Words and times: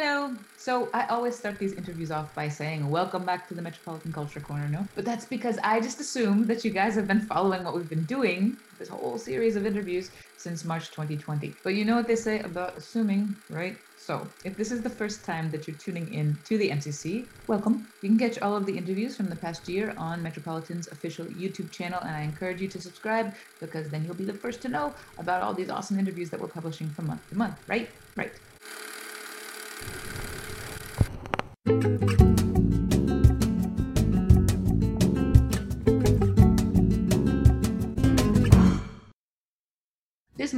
Hello. 0.00 0.32
So 0.56 0.88
I 0.94 1.06
always 1.06 1.36
start 1.36 1.58
these 1.58 1.72
interviews 1.72 2.12
off 2.12 2.32
by 2.32 2.48
saying, 2.48 2.88
Welcome 2.88 3.24
back 3.24 3.48
to 3.48 3.54
the 3.54 3.60
Metropolitan 3.60 4.12
Culture 4.12 4.38
Corner, 4.38 4.68
no? 4.68 4.86
But 4.94 5.04
that's 5.04 5.24
because 5.24 5.58
I 5.64 5.80
just 5.80 5.98
assume 5.98 6.46
that 6.46 6.64
you 6.64 6.70
guys 6.70 6.94
have 6.94 7.08
been 7.08 7.22
following 7.22 7.64
what 7.64 7.74
we've 7.74 7.88
been 7.88 8.04
doing, 8.04 8.56
this 8.78 8.86
whole 8.86 9.18
series 9.18 9.56
of 9.56 9.66
interviews, 9.66 10.12
since 10.36 10.64
March 10.64 10.92
2020. 10.92 11.52
But 11.64 11.74
you 11.74 11.84
know 11.84 11.96
what 11.96 12.06
they 12.06 12.14
say 12.14 12.38
about 12.42 12.76
assuming, 12.76 13.34
right? 13.50 13.76
So, 13.96 14.24
if 14.44 14.56
this 14.56 14.70
is 14.70 14.82
the 14.82 14.90
first 14.90 15.24
time 15.24 15.50
that 15.50 15.66
you're 15.66 15.76
tuning 15.76 16.14
in 16.14 16.38
to 16.44 16.56
the 16.58 16.70
MCC, 16.70 17.26
welcome. 17.48 17.88
You 18.00 18.10
can 18.10 18.18
catch 18.20 18.38
all 18.38 18.54
of 18.54 18.66
the 18.66 18.78
interviews 18.78 19.16
from 19.16 19.26
the 19.26 19.34
past 19.34 19.68
year 19.68 19.94
on 19.98 20.22
Metropolitan's 20.22 20.86
official 20.86 21.26
YouTube 21.26 21.72
channel, 21.72 21.98
and 22.02 22.10
I 22.10 22.20
encourage 22.20 22.60
you 22.60 22.68
to 22.68 22.80
subscribe 22.80 23.34
because 23.58 23.88
then 23.88 24.04
you'll 24.04 24.14
be 24.14 24.24
the 24.24 24.32
first 24.44 24.62
to 24.62 24.68
know 24.68 24.94
about 25.18 25.42
all 25.42 25.54
these 25.54 25.70
awesome 25.70 25.98
interviews 25.98 26.30
that 26.30 26.40
we're 26.40 26.46
publishing 26.46 26.88
from 26.88 27.08
month 27.08 27.28
to 27.30 27.36
month, 27.36 27.56
right? 27.66 27.90
Right. 28.14 28.32
This 31.68 32.27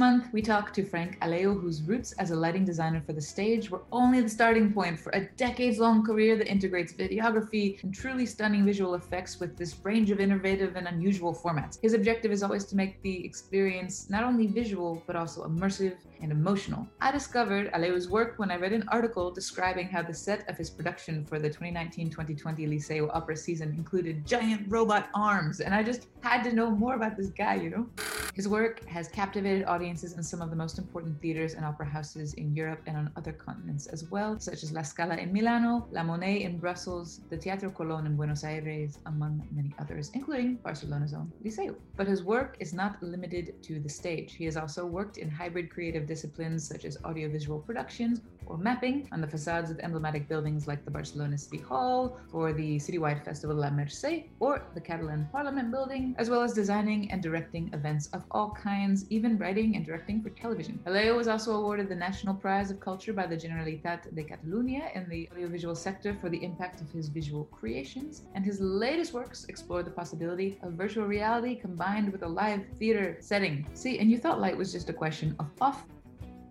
month, 0.01 0.33
we 0.33 0.41
talk 0.41 0.73
to 0.73 0.83
Frank 0.83 1.19
Aleu, 1.19 1.61
whose 1.61 1.83
roots 1.83 2.11
as 2.13 2.31
a 2.31 2.35
lighting 2.35 2.65
designer 2.65 2.99
for 3.05 3.13
the 3.13 3.21
stage 3.21 3.69
were 3.69 3.83
only 3.91 4.19
the 4.19 4.27
starting 4.27 4.73
point 4.73 4.99
for 4.99 5.11
a 5.11 5.27
decades 5.37 5.77
long 5.77 6.03
career 6.03 6.35
that 6.35 6.47
integrates 6.47 6.91
videography 6.91 7.81
and 7.83 7.93
truly 7.93 8.25
stunning 8.25 8.65
visual 8.65 8.95
effects 8.95 9.39
with 9.39 9.55
this 9.55 9.75
range 9.83 10.09
of 10.09 10.19
innovative 10.19 10.75
and 10.75 10.87
unusual 10.87 11.35
formats. 11.35 11.77
His 11.83 11.93
objective 11.93 12.31
is 12.31 12.41
always 12.41 12.65
to 12.65 12.75
make 12.75 12.99
the 13.03 13.23
experience 13.23 14.09
not 14.09 14.23
only 14.23 14.47
visual, 14.47 15.03
but 15.05 15.15
also 15.15 15.47
immersive 15.47 15.97
and 16.19 16.31
emotional. 16.31 16.87
I 16.99 17.11
discovered 17.11 17.71
Aleu's 17.73 18.09
work 18.09 18.39
when 18.39 18.49
I 18.49 18.55
read 18.55 18.73
an 18.73 18.85
article 18.87 19.29
describing 19.29 19.87
how 19.87 20.01
the 20.01 20.15
set 20.15 20.49
of 20.49 20.57
his 20.57 20.71
production 20.71 21.25
for 21.25 21.37
the 21.37 21.49
2019 21.49 22.09
2020 22.09 22.65
Liceu 22.65 23.07
opera 23.13 23.37
season 23.37 23.69
included 23.77 24.25
giant 24.25 24.65
robot 24.67 25.09
arms, 25.13 25.59
and 25.59 25.75
I 25.75 25.83
just 25.83 26.07
had 26.21 26.41
to 26.45 26.53
know 26.53 26.71
more 26.71 26.95
about 26.95 27.17
this 27.17 27.29
guy, 27.29 27.53
you 27.53 27.69
know? 27.69 27.87
His 28.33 28.47
work 28.47 28.87
has 28.87 29.09
captivated 29.09 29.65
audiences 29.65 30.13
in 30.13 30.23
some 30.23 30.41
of 30.41 30.49
the 30.49 30.55
most 30.55 30.77
important 30.77 31.21
theaters 31.21 31.53
and 31.53 31.65
opera 31.65 31.85
houses 31.85 32.33
in 32.35 32.55
Europe 32.55 32.81
and 32.85 32.95
on 32.95 33.11
other 33.17 33.33
continents 33.33 33.87
as 33.87 34.09
well, 34.09 34.39
such 34.39 34.63
as 34.63 34.71
La 34.71 34.83
Scala 34.83 35.17
in 35.17 35.33
Milano, 35.33 35.85
La 35.91 36.01
Monnaie 36.01 36.45
in 36.45 36.57
Brussels, 36.57 37.19
the 37.29 37.35
Teatro 37.35 37.69
Colón 37.69 38.05
in 38.05 38.15
Buenos 38.15 38.45
Aires, 38.45 38.99
among 39.05 39.45
many 39.51 39.75
others, 39.79 40.11
including 40.13 40.55
Barcelona's 40.63 41.13
own 41.13 41.29
Liceu. 41.43 41.75
But 41.97 42.07
his 42.07 42.23
work 42.23 42.55
is 42.61 42.73
not 42.73 43.03
limited 43.03 43.61
to 43.63 43.79
the 43.79 43.89
stage. 43.89 44.35
He 44.35 44.45
has 44.45 44.55
also 44.55 44.85
worked 44.85 45.17
in 45.17 45.29
hybrid 45.29 45.69
creative 45.69 46.07
disciplines 46.07 46.65
such 46.65 46.85
as 46.85 46.97
audiovisual 47.03 47.59
productions 47.59 48.21
or 48.45 48.57
mapping 48.57 49.07
on 49.11 49.21
the 49.21 49.27
facades 49.27 49.71
of 49.71 49.79
emblematic 49.79 50.27
buildings 50.27 50.67
like 50.67 50.83
the 50.83 50.91
Barcelona 50.91 51.37
City 51.37 51.59
Hall, 51.59 52.19
or 52.33 52.51
the 52.53 52.77
citywide 52.77 53.23
festival 53.23 53.55
La 53.55 53.69
Mercè, 53.69 54.25
or 54.39 54.63
the 54.73 54.81
Catalan 54.81 55.27
Parliament 55.31 55.71
building, 55.71 56.15
as 56.17 56.29
well 56.29 56.41
as 56.41 56.53
designing 56.53 57.09
and 57.11 57.21
directing 57.23 57.69
events 57.73 58.07
of 58.07 58.20
all 58.31 58.51
kinds, 58.51 59.05
even 59.09 59.37
writing 59.37 59.75
and 59.75 59.85
directing 59.85 60.21
for 60.21 60.29
television. 60.29 60.79
Aleu 60.85 61.15
was 61.15 61.27
also 61.27 61.55
awarded 61.55 61.89
the 61.89 61.95
National 61.95 62.33
Prize 62.33 62.69
of 62.69 62.79
Culture 62.79 63.13
by 63.13 63.25
the 63.25 63.35
Generalitat 63.35 64.13
de 64.13 64.23
Catalunya 64.23 64.95
in 64.95 65.09
the 65.09 65.29
audiovisual 65.31 65.75
sector 65.75 66.13
for 66.13 66.29
the 66.29 66.43
impact 66.43 66.81
of 66.81 66.91
his 66.91 67.09
visual 67.09 67.45
creations, 67.45 68.23
and 68.35 68.45
his 68.45 68.59
latest 68.59 69.13
works 69.13 69.45
explore 69.45 69.83
the 69.83 69.89
possibility 69.89 70.59
of 70.63 70.73
virtual 70.73 71.05
reality 71.05 71.55
combined 71.55 72.11
with 72.11 72.23
a 72.23 72.27
live 72.27 72.63
theater 72.77 73.17
setting. 73.19 73.65
See, 73.73 73.99
and 73.99 74.11
you 74.11 74.17
thought 74.17 74.41
light 74.41 74.57
was 74.57 74.71
just 74.71 74.89
a 74.89 74.93
question 74.93 75.35
of 75.39 75.47
off 75.59 75.85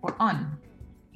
or 0.01 0.15
on, 0.19 0.57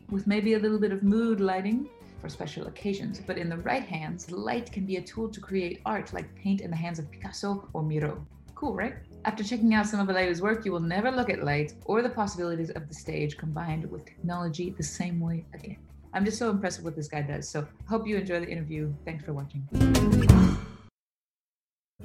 with 0.09 0.27
maybe 0.27 0.53
a 0.53 0.59
little 0.59 0.79
bit 0.79 0.91
of 0.91 1.03
mood 1.03 1.39
lighting 1.39 1.89
for 2.21 2.29
special 2.29 2.67
occasions. 2.67 3.21
But 3.25 3.37
in 3.37 3.49
the 3.49 3.57
right 3.57 3.83
hands, 3.83 4.31
light 4.31 4.71
can 4.71 4.85
be 4.85 4.97
a 4.97 5.01
tool 5.01 5.29
to 5.29 5.39
create 5.39 5.81
art 5.85 6.13
like 6.13 6.33
paint 6.35 6.61
in 6.61 6.71
the 6.71 6.77
hands 6.77 6.99
of 6.99 7.09
Picasso 7.11 7.67
or 7.73 7.83
Miro. 7.83 8.25
Cool, 8.55 8.73
right? 8.73 8.95
After 9.25 9.43
checking 9.43 9.73
out 9.73 9.85
some 9.85 9.99
of 9.99 10.07
Aleu's 10.07 10.41
work, 10.41 10.65
you 10.65 10.71
will 10.71 10.79
never 10.79 11.11
look 11.11 11.29
at 11.29 11.43
light 11.43 11.73
or 11.85 12.01
the 12.01 12.09
possibilities 12.09 12.69
of 12.69 12.87
the 12.87 12.93
stage 12.93 13.37
combined 13.37 13.89
with 13.91 14.05
technology 14.05 14.69
the 14.69 14.83
same 14.83 15.19
way 15.19 15.45
again. 15.53 15.77
I'm 16.13 16.23
just 16.23 16.37
so 16.37 16.49
impressed 16.49 16.79
with 16.79 16.85
what 16.85 16.95
this 16.95 17.09
guy 17.09 17.21
does. 17.21 17.49
So 17.49 17.67
hope 17.89 18.07
you 18.07 18.15
enjoy 18.15 18.39
the 18.39 18.47
interview. 18.47 18.93
Thanks 19.03 19.25
for 19.25 19.33
watching. 19.33 19.67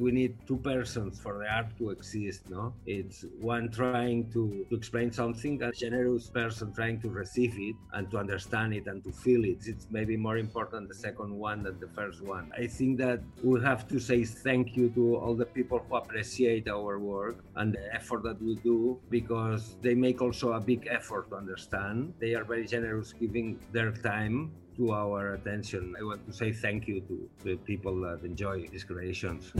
We 0.00 0.12
need 0.12 0.34
two 0.49 0.56
persons 0.56 1.21
for 1.21 1.37
the 1.38 1.47
art 1.47 1.77
to 1.77 1.91
exist, 1.91 2.49
no? 2.49 2.72
It's 2.87 3.27
one 3.38 3.71
trying 3.71 4.33
to, 4.33 4.65
to 4.71 4.75
explain 4.75 5.12
something, 5.12 5.62
a 5.62 5.72
generous 5.72 6.31
person 6.31 6.72
trying 6.72 7.03
to 7.03 7.11
receive 7.11 7.55
it 7.59 7.77
and 7.93 8.10
to 8.10 8.16
understand 8.16 8.72
it 8.72 8.87
and 8.87 9.05
to 9.05 9.12
feel 9.12 9.44
it. 9.44 9.59
It's 9.66 9.87
maybe 9.91 10.16
more 10.16 10.39
important 10.39 10.89
the 10.89 10.94
second 10.94 11.39
one 11.39 11.62
than 11.65 11.78
the 11.78 11.89
first 11.89 12.22
one. 12.22 12.50
I 12.56 12.66
think 12.66 12.97
that 12.99 13.21
we 13.44 13.60
have 13.60 13.87
to 13.89 14.00
say 14.00 14.25
thank 14.25 14.75
you 14.75 14.89
to 14.97 15.16
all 15.16 15.34
the 15.34 15.44
people 15.44 15.84
who 15.87 15.97
appreciate 15.97 16.66
our 16.66 16.99
work 16.99 17.44
and 17.56 17.75
the 17.75 17.94
effort 17.94 18.22
that 18.22 18.41
we 18.41 18.56
do 18.56 18.99
because 19.10 19.77
they 19.83 19.94
make 19.94 20.22
also 20.22 20.55
a 20.55 20.60
big 20.60 20.89
effort 20.91 21.28
to 21.28 21.37
understand. 21.37 22.15
They 22.19 22.34
are 22.34 22.44
very 22.44 22.66
generous 22.66 23.12
giving 23.12 23.60
their 23.71 23.93
time 23.93 24.53
to 24.80 24.92
our 24.92 25.34
attention. 25.34 25.94
I 25.98 26.02
want 26.02 26.26
to 26.26 26.32
say 26.32 26.52
thank 26.52 26.88
you 26.88 27.02
to 27.02 27.28
the 27.44 27.56
people 27.56 28.00
that 28.00 28.24
enjoy 28.24 28.66
these 28.72 28.84
creations. 28.84 29.52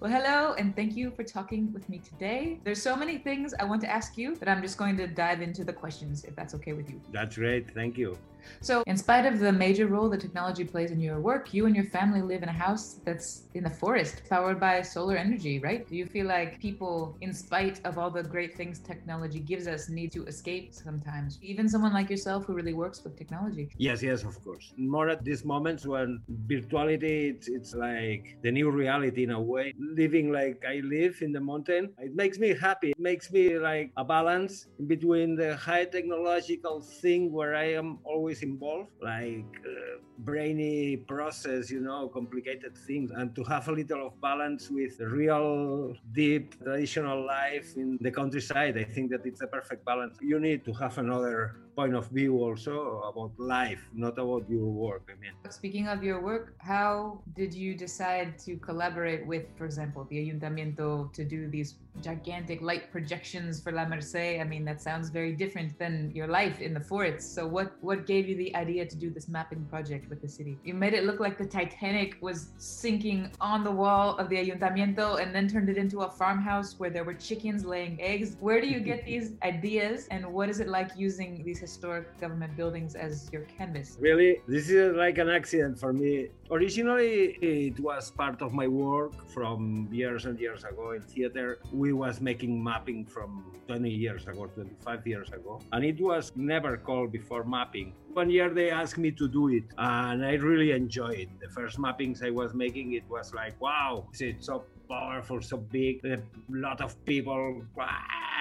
Well, 0.00 0.10
hello, 0.10 0.54
and 0.54 0.74
thank 0.74 0.96
you 0.96 1.10
for 1.10 1.22
talking 1.22 1.70
with 1.74 1.86
me 1.90 1.98
today. 1.98 2.58
There's 2.64 2.80
so 2.80 2.96
many 2.96 3.18
things 3.18 3.52
I 3.60 3.64
want 3.64 3.82
to 3.82 3.90
ask 3.90 4.16
you 4.16 4.34
but 4.34 4.48
I'm 4.48 4.62
just 4.62 4.78
going 4.78 4.96
to 4.96 5.06
dive 5.06 5.42
into 5.42 5.62
the 5.62 5.74
questions, 5.74 6.24
if 6.24 6.34
that's 6.34 6.54
okay 6.54 6.72
with 6.72 6.88
you. 6.88 7.02
That's 7.12 7.36
great. 7.36 7.70
Thank 7.74 7.98
you. 7.98 8.16
So, 8.62 8.82
in 8.86 8.96
spite 8.96 9.26
of 9.26 9.38
the 9.38 9.52
major 9.52 9.86
role 9.86 10.08
that 10.10 10.20
technology 10.20 10.64
plays 10.64 10.90
in 10.90 11.00
your 11.00 11.20
work, 11.20 11.52
you 11.52 11.66
and 11.66 11.74
your 11.76 11.84
family 11.84 12.22
live 12.22 12.42
in 12.42 12.48
a 12.48 12.58
house 12.66 13.00
that's 13.04 13.42
in 13.54 13.64
the 13.64 13.70
forest, 13.70 14.22
powered 14.28 14.58
by 14.58 14.82
solar 14.82 15.16
energy, 15.16 15.58
right? 15.58 15.86
Do 15.86 15.94
you 15.94 16.06
feel 16.06 16.26
like 16.26 16.58
people, 16.58 17.16
in 17.20 17.32
spite 17.32 17.80
of 17.84 17.98
all 17.98 18.10
the 18.10 18.22
great 18.22 18.56
things 18.56 18.78
technology 18.78 19.40
gives 19.40 19.66
us, 19.66 19.88
need 19.88 20.12
to 20.12 20.24
escape 20.24 20.72
sometimes? 20.72 21.38
Even 21.42 21.68
someone 21.68 21.92
like 21.92 22.08
yourself 22.10 22.46
who 22.46 22.54
really 22.54 22.74
works 22.74 23.02
with 23.04 23.16
technology. 23.16 23.68
Yes, 23.76 24.02
yes, 24.02 24.24
of 24.24 24.42
course. 24.42 24.72
More 24.76 25.08
at 25.08 25.24
these 25.24 25.44
moments 25.44 25.86
when 25.86 26.20
virtuality, 26.46 27.30
it's, 27.32 27.48
it's 27.48 27.74
like 27.74 28.38
the 28.42 28.50
new 28.50 28.70
reality 28.70 29.24
in 29.24 29.30
a 29.30 29.40
way. 29.40 29.74
Living 29.90 30.32
like 30.32 30.62
I 30.66 30.80
live 30.84 31.18
in 31.20 31.32
the 31.32 31.40
mountain, 31.40 31.92
it 31.98 32.14
makes 32.14 32.38
me 32.38 32.54
happy. 32.54 32.90
It 32.90 32.98
makes 32.98 33.30
me 33.30 33.58
like 33.58 33.90
a 33.96 34.04
balance 34.04 34.66
between 34.86 35.36
the 35.36 35.56
high 35.56 35.84
technological 35.84 36.80
thing 37.02 37.32
where 37.32 37.54
I 37.54 37.72
am 37.72 37.98
always 38.04 38.42
involved, 38.42 38.90
like 39.02 39.46
uh, 39.66 39.98
brainy 40.18 40.96
process, 41.08 41.70
you 41.70 41.80
know, 41.80 42.08
complicated 42.08 42.76
things, 42.86 43.10
and 43.10 43.34
to 43.34 43.42
have 43.44 43.68
a 43.68 43.72
little 43.72 44.06
of 44.06 44.20
balance 44.20 44.70
with 44.70 44.98
real, 45.00 45.94
deep, 46.12 46.54
traditional 46.62 47.26
life 47.26 47.72
in 47.76 47.98
the 48.00 48.10
countryside. 48.10 48.76
I 48.78 48.84
think 48.84 49.10
that 49.10 49.20
it's 49.24 49.40
a 49.40 49.46
perfect 49.46 49.84
balance. 49.84 50.16
You 50.20 50.38
need 50.38 50.64
to 50.66 50.72
have 50.74 50.98
another 50.98 51.56
point 51.74 51.94
of 51.94 52.08
view 52.10 52.36
also 52.36 53.00
about 53.10 53.32
life, 53.38 53.80
not 53.92 54.18
about 54.18 54.48
your 54.48 54.66
work. 54.66 55.02
I 55.08 55.18
mean, 55.20 55.32
speaking 55.48 55.88
of 55.88 56.02
your 56.02 56.20
work, 56.20 56.54
how 56.58 57.22
did 57.34 57.54
you 57.54 57.74
decide 57.74 58.38
to 58.40 58.56
collaborate 58.56 59.26
with, 59.26 59.44
for 59.56 59.64
example, 59.64 59.79
the 59.80 60.16
Ayuntamiento 60.16 61.12
to 61.12 61.24
do 61.24 61.48
these 61.48 61.76
gigantic 62.02 62.62
light 62.62 62.90
projections 62.90 63.60
for 63.60 63.72
La 63.72 63.86
Merced? 63.86 64.40
I 64.40 64.44
mean, 64.44 64.64
that 64.64 64.80
sounds 64.80 65.10
very 65.10 65.32
different 65.32 65.78
than 65.78 66.10
your 66.14 66.26
life 66.26 66.60
in 66.60 66.74
the 66.74 66.80
forest. 66.80 67.34
So, 67.34 67.46
what 67.46 67.72
what 67.80 68.06
gave 68.06 68.28
you 68.28 68.36
the 68.36 68.54
idea 68.56 68.86
to 68.86 68.96
do 68.96 69.10
this 69.10 69.28
mapping 69.28 69.64
project 69.66 70.08
with 70.10 70.20
the 70.20 70.28
city? 70.28 70.58
You 70.64 70.74
made 70.74 70.94
it 70.94 71.04
look 71.04 71.20
like 71.20 71.38
the 71.38 71.46
Titanic 71.46 72.16
was 72.20 72.48
sinking 72.58 73.30
on 73.40 73.64
the 73.64 73.70
wall 73.70 74.16
of 74.18 74.28
the 74.28 74.36
Ayuntamiento 74.36 75.20
and 75.20 75.34
then 75.34 75.48
turned 75.48 75.68
it 75.68 75.76
into 75.76 76.00
a 76.00 76.10
farmhouse 76.10 76.78
where 76.78 76.90
there 76.90 77.04
were 77.04 77.14
chickens 77.14 77.64
laying 77.64 78.00
eggs. 78.00 78.36
Where 78.40 78.60
do 78.60 78.68
you 78.68 78.80
get 78.80 79.04
these 79.10 79.32
ideas, 79.42 80.08
and 80.10 80.26
what 80.26 80.48
is 80.48 80.60
it 80.60 80.68
like 80.68 80.90
using 80.96 81.42
these 81.44 81.58
historic 81.58 82.18
government 82.20 82.56
buildings 82.56 82.94
as 82.94 83.30
your 83.32 83.42
canvas? 83.42 83.96
Really, 84.00 84.40
this 84.46 84.68
is 84.70 84.94
like 84.96 85.18
an 85.18 85.28
accident 85.28 85.78
for 85.78 85.92
me. 85.92 86.28
Originally, 86.52 87.38
it 87.40 87.78
was 87.78 88.10
part 88.10 88.42
of 88.42 88.52
my 88.52 88.66
work 88.66 89.12
from 89.28 89.88
years 89.92 90.26
and 90.26 90.36
years 90.36 90.64
ago 90.64 90.90
in 90.90 91.02
theater. 91.02 91.60
We 91.72 91.92
was 91.92 92.20
making 92.20 92.60
mapping 92.62 93.06
from 93.06 93.44
20 93.68 93.88
years 93.88 94.26
ago, 94.26 94.46
25 94.46 95.06
years 95.06 95.28
ago, 95.28 95.60
and 95.70 95.84
it 95.84 96.00
was 96.00 96.32
never 96.34 96.76
called 96.76 97.12
before 97.12 97.44
mapping. 97.44 97.92
One 98.14 98.30
year 98.30 98.50
they 98.50 98.68
asked 98.72 98.98
me 98.98 99.12
to 99.12 99.28
do 99.28 99.48
it, 99.50 99.62
and 99.78 100.26
I 100.26 100.32
really 100.34 100.72
enjoyed 100.72 101.20
it. 101.20 101.28
The 101.40 101.48
first 101.50 101.78
mappings 101.78 102.20
I 102.24 102.30
was 102.30 102.52
making, 102.52 102.94
it 102.94 103.04
was 103.08 103.32
like, 103.32 103.60
wow, 103.60 104.08
it's 104.18 104.44
so 104.44 104.64
powerful, 104.88 105.40
so 105.40 105.58
big, 105.58 106.04
a 106.04 106.18
lot 106.48 106.80
of 106.80 106.96
people. 107.04 107.62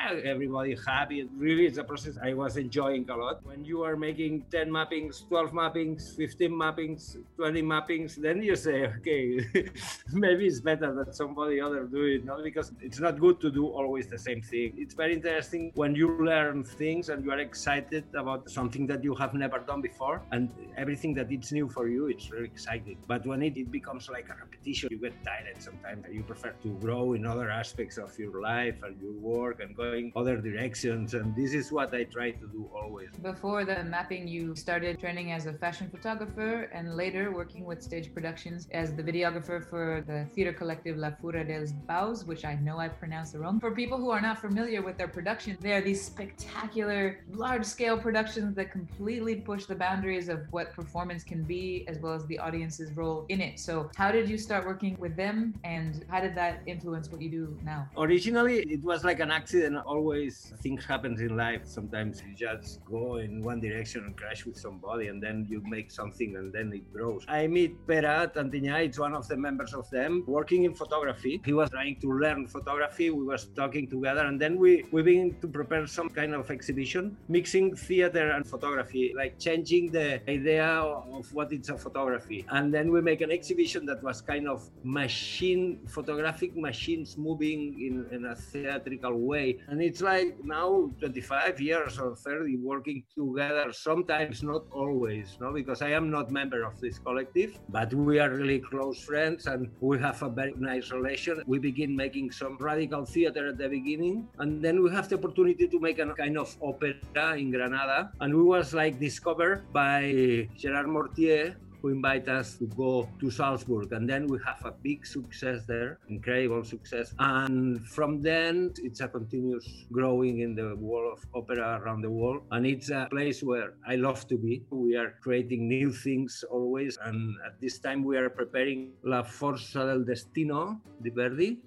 Everybody 0.08 0.76
happy. 0.86 1.28
Really, 1.38 1.66
it's 1.66 1.78
a 1.78 1.84
process 1.84 2.18
I 2.22 2.34
was 2.34 2.58
enjoying 2.58 3.10
a 3.10 3.16
lot. 3.16 3.46
When 3.46 3.66
you 3.66 3.84
are 3.84 3.96
making 3.96 4.46
10 4.52 4.70
mappings, 4.70 5.28
12 5.28 5.52
mappings, 5.52 6.16
15 6.16 6.52
mappings, 6.52 7.18
20 7.36 7.62
mappings, 7.64 8.16
then 8.16 8.42
you 8.42 8.56
say, 8.56 8.86
okay, 8.98 9.46
maybe 10.14 10.48
it's 10.48 10.60
better 10.60 10.94
that 10.96 11.16
somebody 11.16 11.62
other 11.62 11.84
do 11.86 12.04
it, 12.04 12.26
not 12.26 12.44
because 12.44 12.72
it's 12.82 13.00
not 13.00 13.20
good 13.20 13.40
to 13.42 13.52
do 13.52 13.68
always 13.68 14.08
the 14.08 14.18
same 14.18 14.42
thing. 14.42 14.74
It's 14.78 14.94
very 14.94 15.14
interesting 15.14 15.72
when 15.76 15.96
you 15.96 16.24
learn 16.24 16.64
things 16.64 17.10
and 17.10 17.24
you 17.24 17.32
are 17.32 17.40
excited 17.40 18.04
about 18.14 18.50
something 18.50 18.88
that 18.88 19.04
you 19.04 19.16
have 19.16 19.34
never 19.34 19.60
done 19.60 19.82
before 19.82 20.22
and 20.32 20.50
everything 20.78 21.14
that 21.16 21.32
it's 21.32 21.52
new 21.52 21.70
for 21.70 21.88
you, 21.88 22.08
it's 22.08 22.32
really 22.32 22.46
exciting. 22.46 22.98
But 23.08 23.26
when 23.26 23.42
it, 23.42 23.58
it 23.58 23.72
becomes 23.72 24.10
like 24.10 24.30
a 24.30 24.36
repetition, 24.36 24.90
you 24.92 24.98
get 24.98 25.14
tired 25.24 25.62
sometimes. 25.62 26.06
You 26.12 26.24
prefer 26.24 26.54
to 26.64 26.70
grow 26.80 27.14
in 27.14 27.26
other 27.26 27.50
aspects 27.50 27.98
of 27.98 28.18
your 28.18 28.42
life 28.42 28.76
and 28.84 29.00
your 29.02 29.14
work 29.14 29.60
and 29.62 29.76
going 29.90 30.12
other 30.16 30.38
directions. 30.38 31.14
And 31.14 31.36
this 31.36 31.54
is 31.54 31.72
what 31.72 31.94
I 31.94 32.04
try 32.04 32.32
to 32.32 32.46
do 32.48 32.70
always. 32.74 33.10
Before 33.22 33.66
the 33.66 33.84
mapping, 33.84 34.28
you 34.28 34.56
started 34.56 35.00
training 35.00 35.32
as 35.32 35.46
a 35.46 35.54
fashion 35.54 35.90
photographer 35.90 36.70
and 36.78 36.96
later 36.96 37.32
working 37.32 37.66
with 37.66 37.82
stage 37.82 38.14
productions 38.14 38.68
as 38.72 38.94
the 38.94 39.04
videographer 39.04 39.58
for 39.72 40.04
the 40.10 40.20
theater 40.34 40.54
collective 40.54 40.98
La 40.98 41.12
Fura 41.12 41.44
dels 41.52 41.72
Baus, 41.90 42.26
which 42.26 42.46
I 42.46 42.56
know 42.56 42.78
I 42.78 42.88
pronounced 42.88 43.36
wrong. 43.36 43.60
For 43.60 43.72
people 43.72 43.98
who 43.98 44.12
are 44.12 44.22
not 44.22 44.40
familiar 44.40 44.82
with 44.82 44.98
their 44.98 45.08
production, 45.08 45.58
they 45.60 45.74
are 45.74 45.82
these 45.82 46.04
spectacular, 46.04 47.20
large 47.32 47.66
scale 47.66 47.98
productions 47.98 48.56
that 48.56 48.72
completely 48.72 49.36
push 49.36 49.66
the 49.66 49.76
boundaries 49.76 50.30
of 50.30 50.40
what 50.52 50.74
performance 50.74 51.24
can 51.24 51.44
be, 51.44 51.86
as 51.88 51.98
well 52.00 52.14
as 52.14 52.26
the 52.26 52.40
audience's 52.40 52.92
role 52.94 53.26
in 53.30 53.42
it. 53.42 53.60
So, 53.60 53.90
how 53.96 54.12
did 54.12 54.30
you 54.30 54.38
start 54.38 54.66
working 54.66 54.96
with 55.00 55.16
them 55.16 55.54
and 55.64 56.06
how 56.10 56.20
did 56.22 56.36
that 56.36 56.62
influence 56.66 57.10
what 57.12 57.22
you 57.22 57.30
do 57.30 57.58
now? 57.64 57.88
Originally, 57.98 58.60
it 58.76 58.84
was 58.84 59.04
like 59.04 59.20
an 59.20 59.32
accident. 59.32 59.79
Always 59.86 60.54
things 60.62 60.86
happen 60.86 61.20
in 61.20 61.36
life. 61.36 61.62
Sometimes 61.66 62.22
you 62.26 62.36
just 62.36 62.84
go 62.86 63.18
in 63.18 63.44
one 63.44 63.60
direction 63.60 64.04
and 64.06 64.16
crash 64.16 64.46
with 64.46 64.58
somebody, 64.58 65.08
and 65.08 65.22
then 65.22 65.46
you 65.50 65.62
make 65.66 65.92
something 65.92 66.36
and 66.36 66.54
then 66.54 66.72
it 66.74 66.92
grows. 66.94 67.26
I 67.28 67.48
meet 67.48 67.76
Pere 67.88 68.32
Tantinyà, 68.36 68.86
it's 68.86 69.00
one 69.00 69.14
of 69.14 69.28
the 69.28 69.38
members 69.38 69.74
of 69.74 69.90
them, 69.90 70.24
working 70.28 70.64
in 70.64 70.74
photography. 70.74 71.42
He 71.46 71.54
was 71.54 71.70
trying 71.70 72.00
to 72.02 72.08
learn 72.12 72.48
photography. 72.48 73.10
We 73.10 73.24
was 73.24 73.46
talking 73.56 73.90
together, 73.90 74.26
and 74.26 74.40
then 74.40 74.58
we, 74.58 74.86
we 74.92 75.02
begin 75.02 75.36
to 75.42 75.48
prepare 75.48 75.88
some 75.88 76.10
kind 76.10 76.34
of 76.34 76.50
exhibition, 76.52 77.18
mixing 77.28 77.76
theater 77.76 78.32
and 78.32 78.48
photography, 78.48 79.14
like 79.16 79.40
changing 79.40 79.92
the 79.92 80.22
idea 80.30 80.66
of 80.66 81.32
what 81.34 81.52
is 81.54 81.70
a 81.70 81.78
photography. 81.78 82.46
And 82.50 82.74
then 82.74 82.92
we 82.92 83.02
make 83.02 83.22
an 83.22 83.32
exhibition 83.32 83.86
that 83.88 84.04
was 84.04 84.22
kind 84.22 84.48
of 84.48 84.70
machine, 84.84 85.80
photographic 85.88 86.56
machines 86.56 87.18
moving 87.18 87.80
in, 87.80 88.06
in 88.16 88.26
a 88.26 88.36
theatrical 88.36 89.18
way. 89.18 89.60
And 89.70 89.84
it's 89.84 90.02
like 90.02 90.44
now 90.44 90.90
25 91.00 91.62
years 91.62 92.00
or 92.00 92.16
30 92.16 92.58
working 92.58 93.04
together, 93.14 93.72
sometimes 93.72 94.42
not 94.42 94.64
always, 94.72 95.38
no, 95.40 95.54
because 95.54 95.84
I 95.84 95.92
am 95.92 96.10
not 96.10 96.32
member 96.32 96.64
of 96.64 96.82
this 96.82 96.98
collective, 96.98 97.60
but 97.70 97.94
we 97.94 98.20
are 98.20 98.32
really 98.32 98.60
close 98.60 99.00
friends 99.00 99.46
and 99.46 99.70
we 99.80 100.00
have 100.00 100.24
a 100.24 100.30
very 100.30 100.54
nice 100.58 100.90
relation. 100.92 101.44
We 101.46 101.60
begin 101.60 101.96
making 101.96 102.32
some 102.32 102.58
radical 102.60 103.06
theater 103.06 103.50
at 103.50 103.60
the 103.60 103.70
beginning, 103.70 104.28
and 104.40 104.60
then 104.64 104.82
we 104.82 104.90
have 104.90 105.08
the 105.08 105.18
opportunity 105.18 105.68
to 105.68 105.80
make 105.80 106.00
a 106.00 106.14
kind 106.14 106.40
of 106.40 106.56
opera 106.64 107.38
in 107.38 107.52
Granada. 107.52 108.12
And 108.22 108.36
we 108.36 108.42
was 108.42 108.74
like 108.74 109.00
discovered 109.00 109.72
by 109.72 110.50
Gerard 110.58 110.88
Mortier, 110.88 111.58
who 111.82 111.90
invite 111.90 112.28
us 112.28 112.58
to 112.58 112.66
go 112.66 113.10
to 113.20 113.32
Salzburg. 113.32 113.92
And 113.92 114.10
then 114.10 114.28
we 114.28 114.40
have 114.46 114.64
a 114.66 114.72
big 114.72 115.06
success 115.06 115.66
there, 115.66 116.00
incredible 116.10 116.64
success. 116.64 117.14
And 117.20 117.86
from 117.88 118.22
then, 118.22 118.74
it's 118.84 119.02
a 119.02 119.08
continuous 119.08 119.68
growing 119.92 120.40
in 120.40 120.56
the 120.56 120.76
world 120.76 121.18
of 121.18 121.26
opera 121.34 121.80
around 121.82 122.02
the 122.02 122.10
world. 122.10 122.44
And 122.52 122.66
it's 122.66 122.90
a 122.90 123.08
place 123.10 123.42
where 123.44 123.74
I 123.88 123.96
love 123.96 124.28
to 124.28 124.38
be. 124.38 124.64
We 124.70 124.96
are 124.96 125.16
creating 125.22 125.68
new 125.68 125.92
things 125.92 126.44
always. 126.50 126.98
And 127.04 127.36
at 127.46 127.60
this 127.62 127.80
time, 127.80 128.04
we 128.04 128.18
are 128.18 128.30
preparing 128.30 128.94
La 129.04 129.24
Forza 129.24 129.86
del 129.86 130.04
Destino 130.04 130.82
di 131.02 131.10
Verdi 131.10 131.62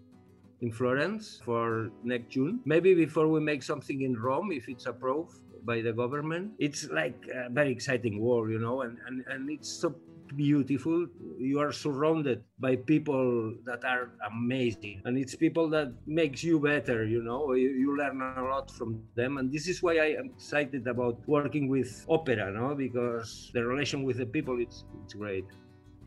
in 0.60 0.70
Florence 0.70 1.40
for 1.44 1.90
next 2.04 2.30
June. 2.30 2.60
Maybe 2.64 2.94
before 2.94 3.28
we 3.28 3.40
make 3.40 3.62
something 3.62 4.02
in 4.02 4.14
Rome, 4.16 4.52
if 4.52 4.68
it's 4.68 4.86
approved 4.86 5.36
by 5.64 5.80
the 5.80 5.92
government. 5.92 6.52
It's 6.58 6.88
like 6.90 7.16
a 7.34 7.50
very 7.50 7.72
exciting 7.72 8.20
world, 8.20 8.50
you 8.50 8.58
know, 8.58 8.82
and, 8.82 8.98
and, 9.06 9.24
and 9.28 9.50
it's 9.50 9.70
so 9.70 9.94
beautiful. 10.36 11.06
You 11.38 11.60
are 11.60 11.72
surrounded 11.72 12.42
by 12.58 12.76
people 12.76 13.54
that 13.64 13.84
are 13.84 14.10
amazing, 14.30 15.02
and 15.04 15.18
it's 15.18 15.34
people 15.34 15.68
that 15.70 15.92
makes 16.06 16.42
you 16.42 16.58
better. 16.58 17.04
You 17.04 17.22
know, 17.22 17.52
you, 17.52 17.70
you 17.70 17.96
learn 17.96 18.20
a 18.20 18.44
lot 18.44 18.70
from 18.70 19.02
them, 19.14 19.38
and 19.38 19.52
this 19.52 19.68
is 19.68 19.82
why 19.82 19.98
I 19.98 20.16
am 20.18 20.30
excited 20.34 20.86
about 20.86 21.20
working 21.26 21.68
with 21.68 22.04
opera, 22.08 22.50
no, 22.50 22.74
because 22.74 23.50
the 23.52 23.64
relation 23.64 24.02
with 24.04 24.18
the 24.18 24.26
people 24.26 24.60
it's 24.60 24.84
it's 25.04 25.14
great 25.14 25.44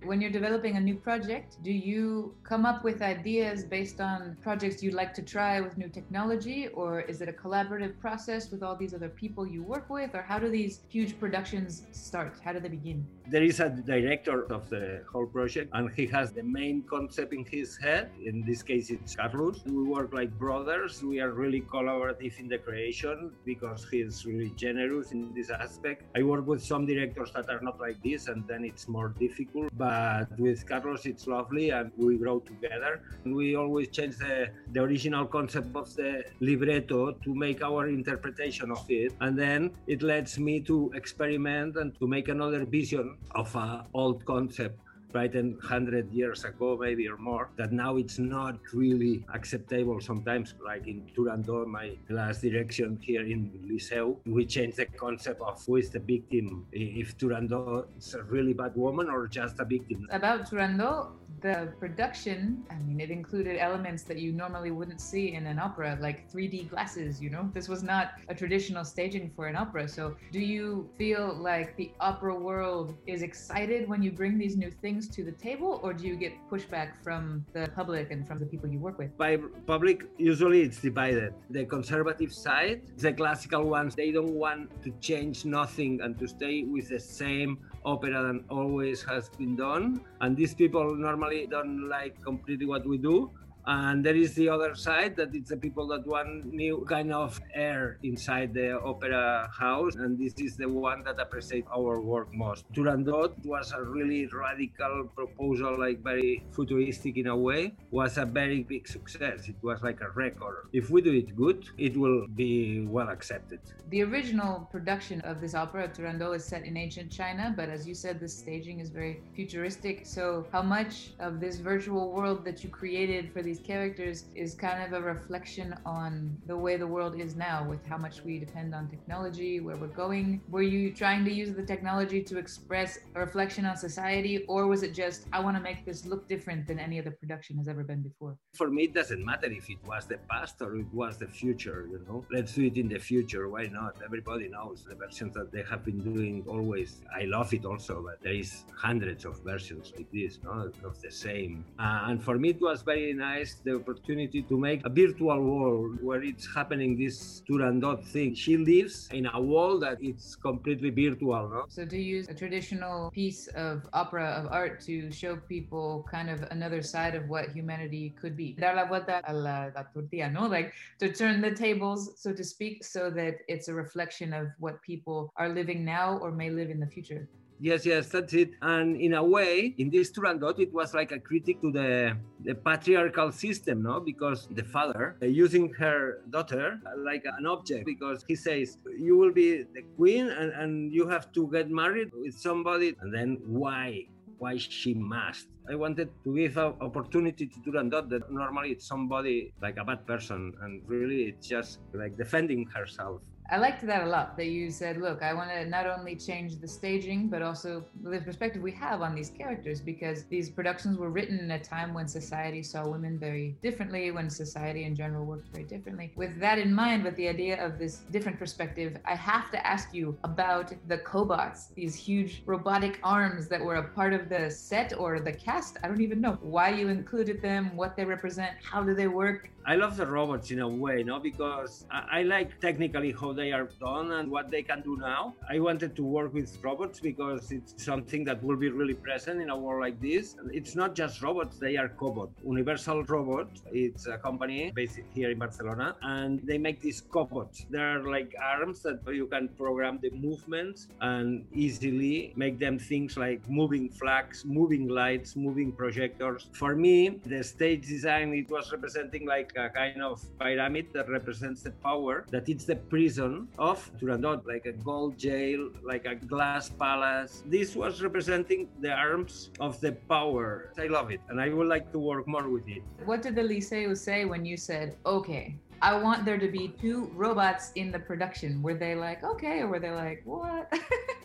when 0.05 0.21
you're 0.21 0.31
developing 0.31 0.77
a 0.77 0.79
new 0.79 0.95
project, 0.95 1.57
do 1.63 1.71
you 1.71 2.35
come 2.43 2.65
up 2.65 2.83
with 2.83 3.01
ideas 3.01 3.63
based 3.63 3.99
on 3.99 4.37
projects 4.41 4.83
you'd 4.83 4.93
like 4.93 5.13
to 5.15 5.21
try 5.21 5.59
with 5.59 5.77
new 5.77 5.89
technology, 5.89 6.67
or 6.69 7.01
is 7.01 7.21
it 7.21 7.29
a 7.29 7.33
collaborative 7.33 7.99
process 7.99 8.51
with 8.51 8.61
all 8.61 8.75
these 8.75 8.93
other 8.93 9.09
people 9.09 9.47
you 9.47 9.63
work 9.63 9.89
with, 9.89 10.13
or 10.13 10.21
how 10.21 10.37
do 10.37 10.49
these 10.49 10.81
huge 10.89 11.19
productions 11.19 11.83
start? 11.91 12.33
How 12.43 12.53
do 12.53 12.59
they 12.59 12.69
begin? 12.69 13.05
There 13.27 13.43
is 13.43 13.59
a 13.59 13.69
director 13.69 14.45
of 14.53 14.69
the 14.69 15.03
whole 15.11 15.25
project, 15.25 15.71
and 15.73 15.89
he 15.95 16.05
has 16.07 16.31
the 16.31 16.43
main 16.43 16.83
concept 16.83 17.33
in 17.33 17.43
his 17.45 17.75
head. 17.77 18.11
In 18.23 18.45
this 18.45 18.61
case, 18.61 18.91
it's 18.91 19.15
Carlos. 19.15 19.63
We 19.65 19.83
work 19.83 20.13
like 20.13 20.31
brothers. 20.37 21.01
We 21.03 21.19
are 21.19 21.31
really 21.31 21.61
collaborative 21.61 22.39
in 22.39 22.47
the 22.47 22.59
creation 22.59 23.31
because 23.43 23.87
he's 23.89 24.25
really 24.25 24.51
generous 24.55 25.11
in 25.11 25.33
this 25.33 25.49
aspect. 25.49 26.03
I 26.15 26.21
work 26.21 26.45
with 26.45 26.63
some 26.63 26.85
directors 26.85 27.31
that 27.31 27.49
are 27.49 27.61
not 27.61 27.79
like 27.79 28.01
this, 28.03 28.27
and 28.27 28.47
then 28.47 28.63
it's 28.63 28.87
more 28.87 29.09
difficult. 29.19 29.69
But 29.75 29.94
Uh, 29.95 30.25
but 30.29 30.39
with 30.39 30.67
Carlos, 30.67 31.05
it's 31.05 31.25
lovely 31.25 31.69
and 31.69 31.89
we 31.95 32.17
grow 32.17 32.39
together. 32.39 33.01
We 33.23 33.55
always 33.55 33.87
change 33.89 34.17
the, 34.17 34.49
the 34.73 34.81
original 34.81 35.25
concept 35.25 35.73
of 35.75 35.95
the 35.95 36.25
libretto 36.41 37.13
to 37.13 37.35
make 37.45 37.63
our 37.63 37.87
interpretation 37.87 38.71
of 38.71 38.83
it. 38.89 39.13
And 39.21 39.39
then 39.39 39.71
it 39.87 40.01
lets 40.01 40.37
me 40.37 40.59
to 40.61 40.91
experiment 40.93 41.77
and 41.77 41.97
to 41.99 42.07
make 42.07 42.27
another 42.27 42.65
vision 42.65 43.17
of 43.31 43.55
an 43.55 43.83
old 43.93 44.25
concept 44.25 44.79
written 45.15 45.57
100 45.61 46.11
years 46.11 46.43
ago, 46.43 46.77
maybe 46.79 47.07
or 47.07 47.17
more, 47.17 47.49
that 47.57 47.71
now 47.71 47.95
it's 47.95 48.19
not 48.19 48.59
really 48.73 49.23
acceptable 49.33 49.99
sometimes, 50.01 50.53
like 50.63 50.87
in 50.87 51.07
Turandot, 51.15 51.65
my 51.67 51.97
last 52.09 52.41
direction 52.41 52.99
here 53.01 53.25
in 53.25 53.49
Liceu, 53.69 54.17
we 54.25 54.45
changed 54.45 54.77
the 54.77 54.85
concept 54.85 55.41
of 55.41 55.63
who 55.65 55.77
is 55.77 55.89
the 55.89 55.99
victim, 55.99 56.67
if 56.71 57.17
Turandot 57.17 57.85
is 57.97 58.13
a 58.13 58.23
really 58.23 58.53
bad 58.53 58.75
woman 58.75 59.09
or 59.09 59.27
just 59.27 59.59
a 59.59 59.65
victim. 59.65 60.07
About 60.11 60.49
Turandot, 60.49 61.11
the 61.41 61.73
production, 61.79 62.63
I 62.69 62.75
mean, 62.75 62.99
it 62.99 63.11
included 63.11 63.57
elements 63.57 64.03
that 64.03 64.19
you 64.19 64.31
normally 64.31 64.71
wouldn't 64.71 65.01
see 65.01 65.33
in 65.33 65.45
an 65.47 65.59
opera, 65.59 65.97
like 66.01 66.31
3D 66.31 66.69
glasses, 66.69 67.21
you 67.21 67.29
know? 67.29 67.49
This 67.53 67.67
was 67.67 67.83
not 67.83 68.13
a 68.29 68.35
traditional 68.35 68.85
staging 68.85 69.31
for 69.35 69.47
an 69.47 69.55
opera. 69.55 69.87
So, 69.87 70.15
do 70.31 70.39
you 70.39 70.89
feel 70.97 71.33
like 71.33 71.75
the 71.75 71.91
opera 71.99 72.35
world 72.35 72.95
is 73.05 73.21
excited 73.21 73.89
when 73.89 74.01
you 74.01 74.11
bring 74.11 74.37
these 74.37 74.55
new 74.55 74.71
things 74.71 75.07
to 75.09 75.23
the 75.23 75.31
table, 75.33 75.79
or 75.83 75.93
do 75.93 76.07
you 76.07 76.15
get 76.15 76.33
pushback 76.49 77.03
from 77.03 77.45
the 77.53 77.69
public 77.75 78.11
and 78.11 78.27
from 78.27 78.39
the 78.39 78.45
people 78.45 78.69
you 78.69 78.79
work 78.79 78.97
with? 78.97 79.17
By 79.17 79.37
public, 79.65 80.05
usually 80.17 80.61
it's 80.61 80.79
divided. 80.79 81.33
The 81.49 81.65
conservative 81.65 82.33
side, 82.33 82.81
the 82.97 83.13
classical 83.13 83.63
ones, 83.63 83.95
they 83.95 84.11
don't 84.11 84.35
want 84.35 84.83
to 84.83 84.91
change 85.01 85.45
nothing 85.45 86.01
and 86.01 86.17
to 86.19 86.27
stay 86.27 86.63
with 86.63 86.89
the 86.89 86.99
same 86.99 87.57
opera 87.83 88.11
that 88.11 88.43
always 88.49 89.03
has 89.03 89.29
been 89.29 89.55
done. 89.55 90.01
And 90.21 90.35
these 90.35 90.53
people 90.53 90.95
normally 90.95 91.24
don't 91.49 91.89
like 91.89 92.15
completely 92.23 92.65
what 92.65 92.85
we 92.87 92.97
do 92.97 93.31
and 93.67 94.05
there 94.05 94.15
is 94.15 94.33
the 94.35 94.49
other 94.49 94.75
side 94.75 95.15
that 95.15 95.33
it's 95.33 95.49
the 95.49 95.57
people 95.57 95.87
that 95.87 96.05
want 96.05 96.53
new 96.53 96.85
kind 96.87 97.11
of 97.11 97.39
air 97.53 97.97
inside 98.03 98.53
the 98.53 98.79
opera 98.79 99.49
house. 99.51 99.95
And 99.95 100.17
this 100.17 100.33
is 100.37 100.55
the 100.55 100.69
one 100.69 101.03
that 101.03 101.19
appreciate 101.19 101.65
our 101.75 101.99
work 101.99 102.33
most. 102.33 102.71
Turandot 102.73 103.33
was 103.45 103.71
a 103.71 103.81
really 103.81 104.27
radical 104.27 105.09
proposal 105.15 105.79
like 105.79 106.03
very 106.03 106.43
futuristic 106.51 107.17
in 107.17 107.27
a 107.27 107.35
way. 107.35 107.73
Was 107.91 108.17
a 108.17 108.25
very 108.25 108.63
big 108.63 108.87
success. 108.87 109.47
It 109.47 109.55
was 109.61 109.81
like 109.81 110.01
a 110.01 110.09
record. 110.11 110.69
If 110.73 110.89
we 110.89 111.01
do 111.01 111.13
it 111.13 111.35
good 111.35 111.65
it 111.77 111.97
will 111.97 112.27
be 112.27 112.85
well 112.85 113.09
accepted. 113.09 113.59
The 113.89 114.03
original 114.03 114.67
production 114.71 115.21
of 115.21 115.41
this 115.41 115.55
opera 115.55 115.87
turandot 115.89 116.35
is 116.35 116.45
set 116.45 116.65
in 116.65 116.77
ancient 116.77 117.11
china 117.11 117.53
but 117.55 117.69
as 117.69 117.87
you 117.87 117.95
said 117.95 118.19
the 118.19 118.27
staging 118.27 118.79
is 118.79 118.89
very 118.89 119.21
futuristic. 119.35 120.05
So 120.05 120.45
how 120.51 120.61
much 120.61 121.11
of 121.19 121.39
this 121.39 121.57
virtual 121.57 122.11
world 122.11 122.45
that 122.45 122.63
you 122.63 122.69
created 122.69 123.31
for 123.33 123.41
these 123.41 123.54
these 123.55 123.65
characters 123.65 124.25
is 124.35 124.53
kind 124.53 124.83
of 124.83 124.91
a 124.99 125.01
reflection 125.01 125.75
on 125.85 126.37
the 126.45 126.57
way 126.57 126.75
the 126.77 126.87
world 126.87 127.19
is 127.19 127.35
now 127.35 127.65
with 127.67 127.85
how 127.85 127.97
much 127.97 128.23
we 128.23 128.39
depend 128.39 128.75
on 128.75 128.87
technology, 128.89 129.59
where 129.59 129.77
we're 129.77 129.87
going. 130.05 130.41
Were 130.49 130.61
you 130.61 130.93
trying 130.93 131.23
to 131.25 131.31
use 131.31 131.53
the 131.55 131.63
technology 131.63 132.21
to 132.23 132.37
express 132.37 132.99
a 133.15 133.19
reflection 133.19 133.65
on 133.65 133.77
society, 133.77 134.43
or 134.47 134.67
was 134.67 134.83
it 134.83 134.93
just, 134.93 135.27
I 135.31 135.39
want 135.39 135.55
to 135.57 135.63
make 135.63 135.85
this 135.85 136.05
look 136.05 136.27
different 136.27 136.67
than 136.67 136.79
any 136.79 136.99
other 136.99 137.11
production 137.11 137.57
has 137.57 137.67
ever 137.67 137.83
been 137.83 138.01
before? 138.01 138.37
For 138.53 138.69
me, 138.69 138.83
it 138.83 138.93
doesn't 138.93 139.23
matter 139.23 139.47
if 139.47 139.69
it 139.69 139.77
was 139.85 140.05
the 140.05 140.17
past 140.29 140.61
or 140.61 140.75
it 140.75 140.91
was 140.93 141.17
the 141.17 141.27
future, 141.27 141.87
you 141.91 141.99
know. 142.07 142.25
Let's 142.31 142.53
do 142.53 142.63
it 142.63 142.77
in 142.77 142.89
the 142.89 142.99
future. 142.99 143.47
Why 143.49 143.65
not? 143.67 143.95
Everybody 144.03 144.49
knows 144.49 144.85
the 144.87 144.95
versions 144.95 145.33
that 145.35 145.51
they 145.51 145.63
have 145.69 145.85
been 145.85 145.99
doing 145.99 146.43
always. 146.47 147.01
I 147.15 147.23
love 147.25 147.53
it 147.53 147.65
also, 147.65 148.03
but 148.07 148.21
there 148.21 148.33
is 148.33 148.63
hundreds 148.75 149.23
of 149.25 149.41
versions 149.43 149.93
like 149.95 150.11
this, 150.11 150.39
no, 150.43 150.71
of 150.83 151.01
the 151.01 151.11
same. 151.11 151.63
Uh, 151.79 152.09
and 152.09 152.23
for 152.23 152.37
me, 152.37 152.49
it 152.49 152.61
was 152.61 152.81
very 152.81 153.13
nice 153.13 153.44
the 153.53 153.75
opportunity 153.75 154.41
to 154.43 154.57
make 154.57 154.81
a 154.85 154.89
virtual 154.89 155.39
world 155.41 155.99
where 156.01 156.23
it's 156.23 156.47
happening 156.53 156.97
this 156.97 157.41
Turandot 157.49 158.03
thing. 158.05 158.33
She 158.33 158.57
lives 158.57 159.07
in 159.11 159.27
a 159.27 159.41
world 159.41 159.83
that 159.83 159.97
it's 160.01 160.35
completely 160.35 160.89
virtual, 160.89 161.49
no? 161.49 161.65
So 161.69 161.85
to 161.85 161.97
use 161.97 162.27
a 162.27 162.33
traditional 162.33 163.11
piece 163.11 163.47
of 163.49 163.87
opera 163.93 164.25
of 164.39 164.51
art 164.51 164.81
to 164.81 165.11
show 165.11 165.35
people 165.35 166.05
kind 166.09 166.29
of 166.29 166.41
another 166.51 166.81
side 166.81 167.15
of 167.15 167.29
what 167.29 167.49
humanity 167.49 168.15
could 168.19 168.35
be. 168.35 168.53
Dar 168.53 168.75
la 168.75 168.85
vuelta 168.85 169.21
a 169.25 169.33
la, 169.33 169.69
la 169.75 169.83
tortilla, 169.93 170.29
no? 170.29 170.47
Like 170.47 170.73
to 170.99 171.11
turn 171.11 171.41
the 171.41 171.51
tables, 171.51 172.13
so 172.17 172.33
to 172.33 172.43
speak, 172.43 172.83
so 172.83 173.09
that 173.11 173.35
it's 173.47 173.67
a 173.67 173.73
reflection 173.73 174.33
of 174.33 174.47
what 174.59 174.81
people 174.81 175.31
are 175.37 175.49
living 175.49 175.85
now 175.85 176.17
or 176.17 176.31
may 176.31 176.49
live 176.49 176.69
in 176.69 176.79
the 176.79 176.87
future. 176.87 177.27
Yes, 177.59 177.85
yes, 177.85 178.09
that's 178.09 178.33
it. 178.33 178.51
And 178.61 178.97
in 178.97 179.13
a 179.13 179.23
way, 179.23 179.73
in 179.77 179.89
this 179.89 180.11
Turandot, 180.11 180.59
it 180.59 180.73
was 180.73 180.93
like 180.93 181.11
a 181.13 181.19
critic 181.19 181.61
to 181.61 181.71
the, 181.71 182.17
the 182.43 182.53
patriarchal 182.53 183.31
system, 183.31 183.83
no? 183.83 184.01
Because 184.01 184.47
the 184.51 184.63
father 184.63 185.15
uh, 185.21 185.25
using 185.25 185.73
her 185.73 186.21
daughter 186.29 186.79
like 186.97 187.23
an 187.37 187.45
object, 187.45 187.85
because 187.85 188.25
he 188.27 188.35
says, 188.35 188.77
you 188.99 189.17
will 189.17 189.31
be 189.31 189.63
the 189.73 189.83
queen 189.95 190.27
and, 190.27 190.51
and 190.51 190.91
you 190.91 191.07
have 191.07 191.31
to 191.31 191.49
get 191.49 191.69
married 191.69 192.11
with 192.13 192.37
somebody. 192.37 192.93
And 192.99 193.13
then 193.13 193.37
why? 193.45 194.07
Why 194.37 194.57
she 194.57 194.93
must? 194.93 195.47
I 195.69 195.75
wanted 195.75 196.09
to 196.25 196.35
give 196.35 196.57
an 196.57 196.73
opportunity 196.81 197.47
to 197.47 197.59
Turandot 197.61 198.09
that 198.09 198.29
normally 198.29 198.71
it's 198.71 198.85
somebody 198.85 199.53
like 199.61 199.77
a 199.77 199.85
bad 199.85 200.05
person, 200.05 200.53
and 200.61 200.81
really 200.87 201.23
it's 201.23 201.47
just 201.47 201.79
like 201.93 202.17
defending 202.17 202.67
herself. 202.67 203.21
I 203.47 203.57
liked 203.57 203.85
that 203.85 204.03
a 204.03 204.07
lot. 204.07 204.37
That 204.37 204.47
you 204.47 204.71
said, 204.71 204.97
"Look, 204.97 205.21
I 205.21 205.33
want 205.33 205.51
to 205.51 205.65
not 205.65 205.85
only 205.85 206.15
change 206.15 206.59
the 206.59 206.67
staging, 206.67 207.27
but 207.27 207.43
also 207.43 207.85
the 208.01 208.19
perspective 208.19 208.61
we 208.61 208.71
have 208.71 209.01
on 209.01 209.13
these 209.13 209.29
characters, 209.29 209.81
because 209.81 210.23
these 210.25 210.49
productions 210.49 210.97
were 210.97 211.11
written 211.11 211.37
in 211.39 211.51
a 211.51 211.59
time 211.59 211.93
when 211.93 212.07
society 212.07 212.63
saw 212.63 212.87
women 212.87 213.19
very 213.19 213.55
differently, 213.61 214.09
when 214.09 214.31
society 214.31 214.83
in 214.85 214.95
general 214.95 215.25
worked 215.25 215.49
very 215.49 215.63
differently. 215.63 216.11
With 216.15 216.39
that 216.39 216.57
in 216.57 216.73
mind, 216.73 217.03
with 217.03 217.15
the 217.17 217.27
idea 217.27 217.63
of 217.63 217.77
this 217.77 217.99
different 218.09 218.39
perspective, 218.39 218.97
I 219.05 219.15
have 219.15 219.51
to 219.51 219.67
ask 219.67 219.93
you 219.93 220.17
about 220.23 220.73
the 220.87 220.97
cobots, 220.97 221.73
these 221.75 221.93
huge 221.93 222.41
robotic 222.47 222.99
arms 223.03 223.47
that 223.49 223.63
were 223.63 223.75
a 223.75 223.89
part 223.89 224.13
of 224.13 224.27
the 224.27 224.49
set 224.49 224.97
or 224.97 225.19
the 225.19 225.33
cast. 225.33 225.77
I 225.83 225.87
don't 225.87 226.01
even 226.01 226.19
know 226.19 226.39
why 226.41 226.69
you 226.69 226.87
included 226.87 227.43
them, 227.43 227.75
what 227.75 227.95
they 227.95 228.05
represent, 228.05 228.53
how 228.63 228.81
do 228.83 228.95
they 228.95 229.07
work. 229.07 229.49
I 229.67 229.75
love 229.75 229.97
the 229.97 230.05
robots 230.05 230.51
in 230.51 230.59
a 230.59 230.67
way, 230.67 231.01
no, 231.01 231.19
because 231.19 231.87
I, 231.89 232.19
I 232.19 232.21
like 232.21 232.59
technically 232.61 233.11
how 233.11 233.33
they 233.33 233.51
are 233.51 233.67
done 233.79 234.11
and 234.11 234.29
what 234.29 234.51
they 234.51 234.61
can 234.61 234.81
do 234.81 234.95
now. 234.97 235.33
I 235.49 235.57
wanted 235.57 235.95
to 235.95 236.03
work 236.03 236.35
with 236.35 236.55
robots 236.63 236.99
because 236.99 237.51
it's 237.51 237.73
something 237.83 238.23
that 238.25 238.43
will 238.43 238.57
be 238.57 238.69
really 238.69 238.93
present 238.93 239.41
in 239.41 239.49
a 239.49 239.57
world 239.57 239.81
like 239.81 239.99
this. 239.99 240.35
It's 240.51 240.75
not 240.75 240.93
just 240.93 241.23
robots, 241.23 241.57
they 241.57 241.77
are 241.77 241.89
cobot. 241.89 242.29
Universal 242.45 243.05
Robot, 243.05 243.47
it's 243.71 244.05
a 244.05 244.19
company 244.19 244.71
based 244.75 244.99
here 245.15 245.31
in 245.31 245.39
Barcelona, 245.39 245.95
and 246.03 246.41
they 246.43 246.59
make 246.59 246.79
these 246.79 247.01
cobots. 247.01 247.65
They're 247.67 248.03
like 248.03 248.35
arms 248.39 248.83
that 248.83 248.99
you 249.07 249.25
can 249.25 249.47
program 249.47 249.97
the 249.99 250.11
movements 250.11 250.89
and 251.01 251.43
easily 251.51 252.33
make 252.35 252.59
them 252.59 252.77
things 252.77 253.17
like 253.17 253.41
moving 253.49 253.89
flags, 253.89 254.45
moving 254.45 254.87
lights, 254.87 255.35
moving 255.35 255.71
projectors. 255.71 256.49
For 256.53 256.75
me, 256.75 257.19
the 257.25 257.43
stage 257.43 257.87
design, 257.87 258.31
it 258.35 258.51
was 258.51 258.71
representing 258.71 259.25
like 259.25 259.54
a 259.57 259.69
kind 259.69 260.01
of 260.01 260.23
pyramid 260.39 260.87
that 260.93 261.09
represents 261.09 261.61
the 261.63 261.71
power, 261.71 262.25
that 262.31 262.47
it's 262.49 262.65
the 262.65 262.75
prison 262.75 263.47
of 263.57 263.79
Turandot, 263.99 264.45
like 264.45 264.65
a 264.65 264.73
gold 264.73 265.17
jail, 265.17 265.69
like 265.83 266.05
a 266.05 266.15
glass 266.15 266.69
palace. 266.69 267.43
This 267.45 267.75
was 267.75 268.01
representing 268.01 268.67
the 268.79 268.91
arms 268.91 269.49
of 269.59 269.79
the 269.81 269.93
power. 270.09 270.71
I 270.77 270.87
love 270.87 271.11
it, 271.11 271.21
and 271.29 271.39
I 271.39 271.49
would 271.49 271.67
like 271.67 271.91
to 271.93 271.99
work 271.99 272.27
more 272.27 272.49
with 272.49 272.67
it. 272.67 272.83
What 273.05 273.21
did 273.21 273.35
the 273.35 273.43
Liceu 273.43 273.97
say 273.97 274.25
when 274.25 274.45
you 274.45 274.57
said, 274.57 274.97
okay, 275.05 275.55
I 275.81 275.95
want 275.95 276.25
there 276.25 276.37
to 276.37 276.47
be 276.47 276.69
two 276.79 277.11
robots 277.13 277.71
in 277.75 277.91
the 277.91 277.99
production? 277.99 278.61
Were 278.61 278.73
they 278.73 278.95
like, 278.95 279.23
okay, 279.23 279.59
or 279.61 279.67
were 279.67 279.79
they 279.79 279.91
like, 279.91 280.21
what? 280.25 280.71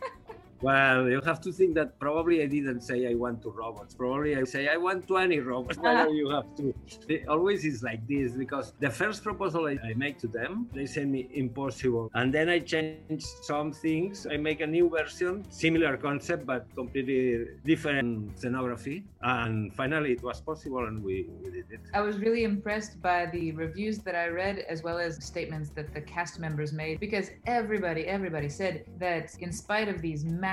Well, 0.63 1.09
you 1.09 1.23
have 1.23 1.41
to 1.43 1.53
think 1.53 1.75
that 1.77 1.99
probably 1.99 2.43
I 2.43 2.47
didn't 2.47 2.83
say 2.83 3.09
I 3.09 3.15
want 3.15 3.43
two 3.43 3.51
robots. 3.51 3.95
Probably 3.95 4.37
I 4.37 4.45
say 4.45 4.69
I 4.69 4.77
want 4.77 5.07
20 5.07 5.41
robots. 5.41 5.79
Why 5.81 6.07
you 6.09 6.29
have 6.29 6.55
to? 6.57 6.75
It 7.09 7.27
always 7.29 7.65
is 7.65 7.83
like 7.83 8.07
this 8.07 8.33
because 8.33 8.75
the 8.79 8.91
first 8.91 9.25
proposal 9.25 9.69
I, 9.69 9.79
I 9.83 9.95
make 9.95 10.19
to 10.19 10.29
them, 10.29 10.69
they 10.75 10.85
say 10.85 11.07
me 11.07 11.31
impossible. 11.33 12.11
And 12.13 12.33
then 12.33 12.51
I 12.51 12.59
change 12.59 13.25
some 13.43 13.73
things. 13.73 14.27
I 14.31 14.37
make 14.37 14.61
a 14.61 14.67
new 14.67 14.91
version, 14.91 15.47
similar 15.51 15.97
concept, 15.97 16.45
but 16.45 16.67
completely 16.75 17.47
different 17.65 18.37
scenography. 18.37 19.05
And 19.23 19.75
finally 19.75 20.13
it 20.13 20.23
was 20.23 20.43
possible 20.43 20.85
and 20.87 21.03
we, 21.03 21.27
we 21.43 21.53
did 21.53 21.71
it. 21.71 21.81
I 21.95 22.03
was 22.03 22.19
really 22.19 22.45
impressed 22.45 23.01
by 23.01 23.27
the 23.33 23.53
reviews 23.53 23.99
that 24.01 24.15
I 24.15 24.29
read 24.29 24.59
as 24.69 24.83
well 24.83 24.99
as 24.99 25.25
statements 25.25 25.71
that 25.71 25.95
the 25.95 26.03
cast 26.03 26.39
members 26.39 26.75
made 26.75 27.01
because 27.01 27.31
everybody, 27.47 28.05
everybody 28.05 28.51
said 28.51 28.85
that 28.99 29.35
in 29.41 29.53
spite 29.53 29.89
of 29.89 30.03
these 30.03 30.23
massive, 30.25 30.50